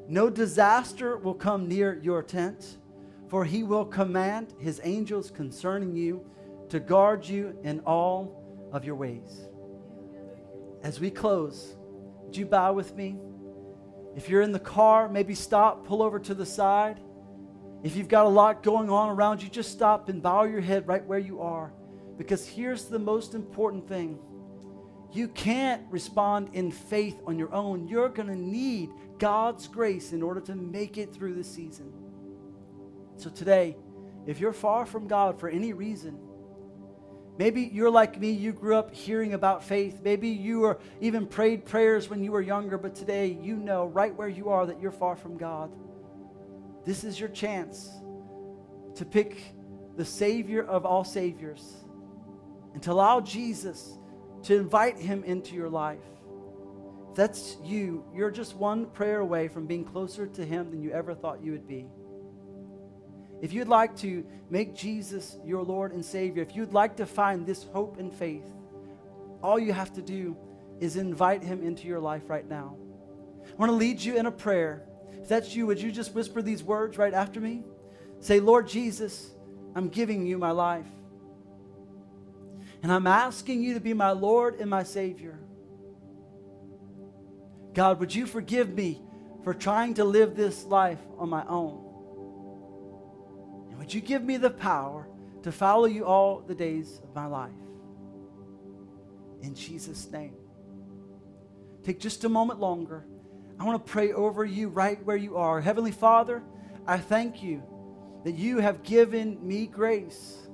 no 0.09 0.29
disaster 0.29 1.17
will 1.17 1.35
come 1.35 1.69
near 1.69 1.99
your 2.03 2.23
tent, 2.23 2.79
for 3.29 3.45
he 3.45 3.63
will 3.63 3.85
command 3.85 4.55
his 4.59 4.81
angels 4.83 5.31
concerning 5.31 5.95
you 5.95 6.25
to 6.69 6.81
guard 6.81 7.27
you 7.27 7.57
in 7.63 7.81
all 7.81 8.69
of 8.73 8.85
your 8.85 8.97
ways. 8.97 9.49
As 10.83 10.99
we 10.99 11.11
close, 11.11 11.77
would 12.23 12.37
you 12.37 12.47
bow 12.47 12.73
with 12.73 12.97
me? 12.97 13.19
If 14.17 14.29
you're 14.29 14.43
in 14.43 14.53
the 14.53 14.59
car, 14.59 15.09
maybe 15.09 15.35
stop, 15.35 15.87
pull 15.87 16.03
over 16.03 16.19
to 16.19 16.35
the 16.35 16.47
side. 16.47 17.01
If 17.83 17.97
you've 17.97 18.09
got 18.09 18.27
a 18.27 18.29
lot 18.29 18.63
going 18.63 18.91
on 18.91 19.09
around 19.09 19.43
you, 19.43 19.49
just 19.49 19.73
stop 19.73 20.09
and 20.09 20.23
bow 20.23 20.45
your 20.45 20.61
head 20.61 20.87
right 20.87 21.05
where 21.05 21.19
you 21.19 21.41
are. 21.41 21.73
Because 22.19 22.47
here's 22.47 22.85
the 22.85 22.99
most 22.99 23.35
important 23.35 23.89
thing 23.89 24.19
you 25.13 25.27
can't 25.27 25.83
respond 25.91 26.51
in 26.53 26.71
faith 26.71 27.17
on 27.27 27.39
your 27.39 27.53
own. 27.53 27.89
You're 27.89 28.09
going 28.09 28.29
to 28.29 28.37
need 28.37 28.91
God's 29.19 29.67
grace 29.67 30.13
in 30.13 30.23
order 30.23 30.41
to 30.43 30.55
make 30.55 30.99
it 30.99 31.13
through 31.13 31.35
the 31.35 31.43
season. 31.43 31.93
So 33.17 33.29
today, 33.29 33.77
if 34.27 34.39
you're 34.39 34.53
far 34.53 34.87
from 34.87 35.09
God 35.09 35.41
for 35.41 35.49
any 35.49 35.73
reason, 35.73 36.19
maybe 37.39 37.63
you're 37.63 37.91
like 37.91 38.21
me, 38.21 38.31
you 38.31 38.53
grew 38.53 38.77
up 38.77 38.95
hearing 38.95 39.35
about 39.35 39.65
faith. 39.65 40.01
Maybe 40.05 40.29
you 40.29 40.61
were 40.61 40.79
even 41.01 41.27
prayed 41.27 41.65
prayers 41.65 42.09
when 42.09 42.23
you 42.23 42.31
were 42.31 42.43
younger, 42.43 42.79
but 42.79 42.95
today 42.95 43.37
you 43.43 43.57
know 43.57 43.87
right 43.87 44.15
where 44.15 44.29
you 44.29 44.49
are 44.51 44.65
that 44.67 44.81
you're 44.81 44.93
far 44.93 45.17
from 45.17 45.37
God. 45.37 45.73
This 46.85 47.05
is 47.05 47.21
your 47.21 47.29
chance 47.29 47.91
to 48.95 49.05
pick 49.05 49.55
the 49.97 50.05
Savior 50.05 50.63
of 50.63 50.87
all 50.87 51.05
Saviors 51.05 51.77
and 52.75 52.83
to 52.83 52.93
allow 52.93 53.21
Jesus 53.21 53.99
to 54.45 54.57
invite 54.57 54.99
Him 54.99 55.25
into 55.25 55.55
your 55.55 55.69
life. 55.69 55.99
If 57.11 57.17
that's 57.17 57.57
you, 57.65 58.05
you're 58.15 58.31
just 58.31 58.57
one 58.57 58.87
prayer 58.87 59.21
away 59.21 59.49
from 59.49 59.67
being 59.67 59.85
closer 59.85 60.27
to 60.27 60.45
Him 60.45 60.71
than 60.71 60.83
you 60.83 60.93
ever 60.93 61.15
thought 61.15 61.43
you 61.43 61.53
would 61.53 61.67
be. 61.67 61.87
If 63.43 63.53
you'd 63.53 63.69
like 63.69 63.97
to 63.99 64.25
make 64.51 64.75
Jesus 64.75 65.37
your 65.45 65.63
Lord 65.63 65.93
and 65.93 66.05
Savior, 66.05 66.43
if 66.43 66.55
you'd 66.55 66.73
like 66.73 66.97
to 66.97 67.07
find 67.07 67.47
this 67.47 67.65
hope 67.73 67.99
and 67.99 68.13
faith, 68.13 68.47
all 69.43 69.59
you 69.59 69.73
have 69.73 69.93
to 69.95 70.03
do 70.03 70.37
is 70.79 70.97
invite 70.97 71.43
Him 71.43 71.63
into 71.63 71.87
your 71.87 72.01
life 72.01 72.29
right 72.29 72.49
now. 72.49 72.77
I 73.47 73.55
want 73.57 73.71
to 73.71 73.77
lead 73.77 74.01
you 74.01 74.17
in 74.17 74.27
a 74.27 74.31
prayer. 74.31 74.87
If 75.23 75.29
that's 75.29 75.55
you, 75.55 75.67
would 75.67 75.81
you 75.81 75.93
just 75.93 76.15
whisper 76.15 76.43
these 76.43 76.63
words 76.63 76.99
right 76.99 77.15
after 77.15 77.41
me? 77.41 77.65
Say, 78.21 78.41
Lord 78.41 78.69
Jesus, 78.69 79.31
I'm 79.75 79.89
giving 79.89 80.27
you 80.27 80.39
my 80.39 80.51
life. 80.51 80.87
And 82.83 82.91
I'm 82.91 83.07
asking 83.07 83.63
you 83.63 83.75
to 83.75 83.81
be 83.81 83.93
my 83.93 84.13
Lord 84.13 84.59
and 84.61 84.71
my 84.71 84.83
Savior. 84.83 85.39
God, 87.75 88.01
would 88.01 88.15
you 88.15 88.27
forgive 88.27 88.75
me 88.75 89.01
for 89.45 89.55
trying 89.55 89.95
to 89.95 90.05
live 90.05 90.35
this 90.35 90.65
life 90.65 90.99
on 91.19 91.29
my 91.29 91.45
own? 91.47 91.87
And 93.71 93.79
would 93.79 93.93
you 93.93 94.01
give 94.01 94.23
me 94.23 94.39
the 94.39 94.51
power 94.51 95.07
to 95.43 95.53
follow 95.53 95.87
you 95.87 96.05
all 96.05 96.41
the 96.41 96.55
days 96.55 97.01
of 97.03 97.15
my 97.15 97.27
life? 97.27 97.53
In 99.43 99.55
Jesus' 99.55 100.11
name. 100.11 100.35
Take 101.85 102.01
just 102.01 102.25
a 102.25 102.29
moment 102.29 102.61
longer. 102.61 103.05
I 103.61 103.65
want 103.65 103.85
to 103.85 103.93
pray 103.93 104.15
over 104.15 104.43
you 104.43 104.71
right 104.71 105.05
where 105.05 105.19
you 105.19 105.37
are. 105.37 105.61
Heavenly 105.61 105.91
Father, 105.91 106.43
I 106.87 106.97
thank 106.97 107.43
you 107.43 107.63
that 108.25 108.35
you 108.35 108.57
have 108.57 108.83
given 108.83 109.47
me 109.47 109.67
grace. 109.67 110.49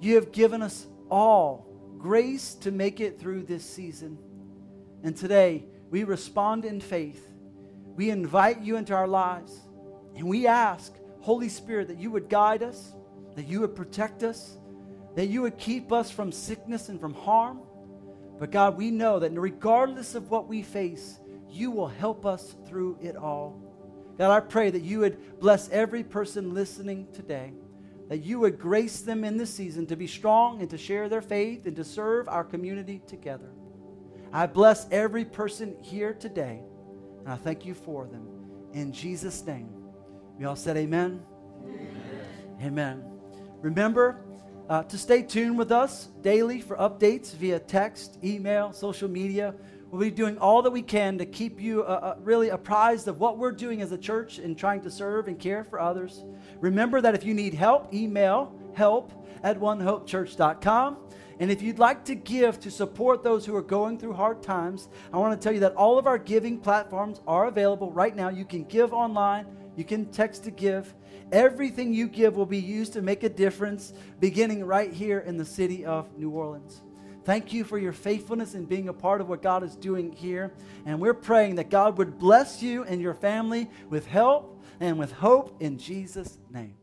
You 0.00 0.14
have 0.14 0.30
given 0.30 0.62
us 0.62 0.86
all 1.10 1.66
grace 1.98 2.54
to 2.54 2.70
make 2.70 3.00
it 3.00 3.18
through 3.18 3.42
this 3.42 3.64
season. 3.64 4.18
And 5.02 5.16
today, 5.16 5.64
we 5.90 6.04
respond 6.04 6.64
in 6.64 6.80
faith. 6.80 7.28
We 7.96 8.10
invite 8.10 8.60
you 8.60 8.76
into 8.76 8.94
our 8.94 9.08
lives. 9.08 9.58
And 10.14 10.28
we 10.28 10.46
ask, 10.46 10.94
Holy 11.18 11.48
Spirit, 11.48 11.88
that 11.88 11.98
you 11.98 12.12
would 12.12 12.28
guide 12.28 12.62
us, 12.62 12.92
that 13.34 13.48
you 13.48 13.62
would 13.62 13.74
protect 13.74 14.22
us, 14.22 14.58
that 15.16 15.26
you 15.26 15.42
would 15.42 15.58
keep 15.58 15.90
us 15.90 16.08
from 16.08 16.30
sickness 16.30 16.88
and 16.88 17.00
from 17.00 17.14
harm. 17.14 17.62
But 18.38 18.52
God, 18.52 18.76
we 18.76 18.92
know 18.92 19.18
that 19.18 19.32
regardless 19.32 20.14
of 20.14 20.30
what 20.30 20.46
we 20.46 20.62
face, 20.62 21.18
you 21.52 21.70
will 21.70 21.88
help 21.88 22.26
us 22.26 22.54
through 22.66 22.98
it 23.00 23.16
all. 23.16 23.60
God, 24.18 24.30
I 24.30 24.40
pray 24.40 24.70
that 24.70 24.82
you 24.82 25.00
would 25.00 25.40
bless 25.40 25.68
every 25.70 26.04
person 26.04 26.52
listening 26.52 27.08
today, 27.12 27.52
that 28.08 28.18
you 28.18 28.38
would 28.40 28.58
grace 28.58 29.00
them 29.00 29.24
in 29.24 29.36
this 29.36 29.52
season 29.52 29.86
to 29.86 29.96
be 29.96 30.06
strong 30.06 30.60
and 30.60 30.68
to 30.70 30.78
share 30.78 31.08
their 31.08 31.22
faith 31.22 31.66
and 31.66 31.76
to 31.76 31.84
serve 31.84 32.28
our 32.28 32.44
community 32.44 33.00
together. 33.06 33.50
I 34.32 34.46
bless 34.46 34.86
every 34.90 35.24
person 35.24 35.74
here 35.80 36.14
today, 36.14 36.60
and 37.20 37.28
I 37.28 37.36
thank 37.36 37.64
you 37.64 37.74
for 37.74 38.06
them. 38.06 38.28
In 38.72 38.92
Jesus' 38.92 39.44
name. 39.44 39.70
We 40.38 40.44
all 40.44 40.56
said 40.56 40.76
amen. 40.76 41.22
Amen. 41.64 42.60
amen. 42.62 43.04
Remember 43.60 44.22
uh, 44.70 44.84
to 44.84 44.96
stay 44.96 45.22
tuned 45.22 45.58
with 45.58 45.72
us 45.72 46.06
daily 46.22 46.60
for 46.60 46.76
updates 46.76 47.34
via 47.34 47.58
text, 47.58 48.18
email, 48.22 48.72
social 48.72 49.08
media. 49.08 49.54
We'll 49.90 50.00
be 50.00 50.10
doing 50.12 50.38
all 50.38 50.62
that 50.62 50.70
we 50.70 50.82
can 50.82 51.18
to 51.18 51.26
keep 51.26 51.60
you 51.60 51.82
uh, 51.82 51.86
uh, 51.86 52.14
really 52.22 52.50
apprised 52.50 53.08
of 53.08 53.18
what 53.18 53.38
we're 53.38 53.50
doing 53.50 53.82
as 53.82 53.90
a 53.90 53.98
church 53.98 54.38
in 54.38 54.54
trying 54.54 54.82
to 54.82 54.90
serve 54.90 55.26
and 55.26 55.36
care 55.36 55.64
for 55.64 55.80
others. 55.80 56.24
Remember 56.60 57.00
that 57.00 57.16
if 57.16 57.24
you 57.24 57.34
need 57.34 57.54
help, 57.54 57.92
email 57.92 58.56
help 58.74 59.12
at 59.42 59.58
onehopechurch.com. 59.58 60.96
And 61.40 61.50
if 61.50 61.60
you'd 61.60 61.80
like 61.80 62.04
to 62.04 62.14
give 62.14 62.60
to 62.60 62.70
support 62.70 63.24
those 63.24 63.44
who 63.44 63.56
are 63.56 63.62
going 63.62 63.98
through 63.98 64.12
hard 64.12 64.42
times, 64.42 64.88
I 65.12 65.16
want 65.16 65.40
to 65.40 65.42
tell 65.42 65.52
you 65.52 65.60
that 65.60 65.74
all 65.74 65.98
of 65.98 66.06
our 66.06 66.18
giving 66.18 66.60
platforms 66.60 67.20
are 67.26 67.46
available 67.46 67.90
right 67.90 68.14
now. 68.14 68.28
You 68.28 68.44
can 68.44 68.64
give 68.64 68.92
online, 68.92 69.46
you 69.74 69.84
can 69.84 70.06
text 70.06 70.44
to 70.44 70.52
give. 70.52 70.94
Everything 71.32 71.92
you 71.94 72.06
give 72.06 72.36
will 72.36 72.46
be 72.46 72.58
used 72.58 72.92
to 72.92 73.02
make 73.02 73.24
a 73.24 73.28
difference 73.28 73.92
beginning 74.20 74.64
right 74.64 74.92
here 74.92 75.20
in 75.20 75.36
the 75.36 75.44
city 75.44 75.84
of 75.84 76.16
New 76.16 76.30
Orleans. 76.30 76.82
Thank 77.24 77.52
you 77.52 77.64
for 77.64 77.78
your 77.78 77.92
faithfulness 77.92 78.54
in 78.54 78.64
being 78.64 78.88
a 78.88 78.92
part 78.92 79.20
of 79.20 79.28
what 79.28 79.42
God 79.42 79.62
is 79.62 79.76
doing 79.76 80.12
here. 80.12 80.52
And 80.86 81.00
we're 81.00 81.14
praying 81.14 81.56
that 81.56 81.70
God 81.70 81.98
would 81.98 82.18
bless 82.18 82.62
you 82.62 82.84
and 82.84 83.00
your 83.00 83.14
family 83.14 83.68
with 83.88 84.06
help 84.06 84.62
and 84.80 84.98
with 84.98 85.12
hope 85.12 85.60
in 85.60 85.78
Jesus' 85.78 86.38
name. 86.50 86.79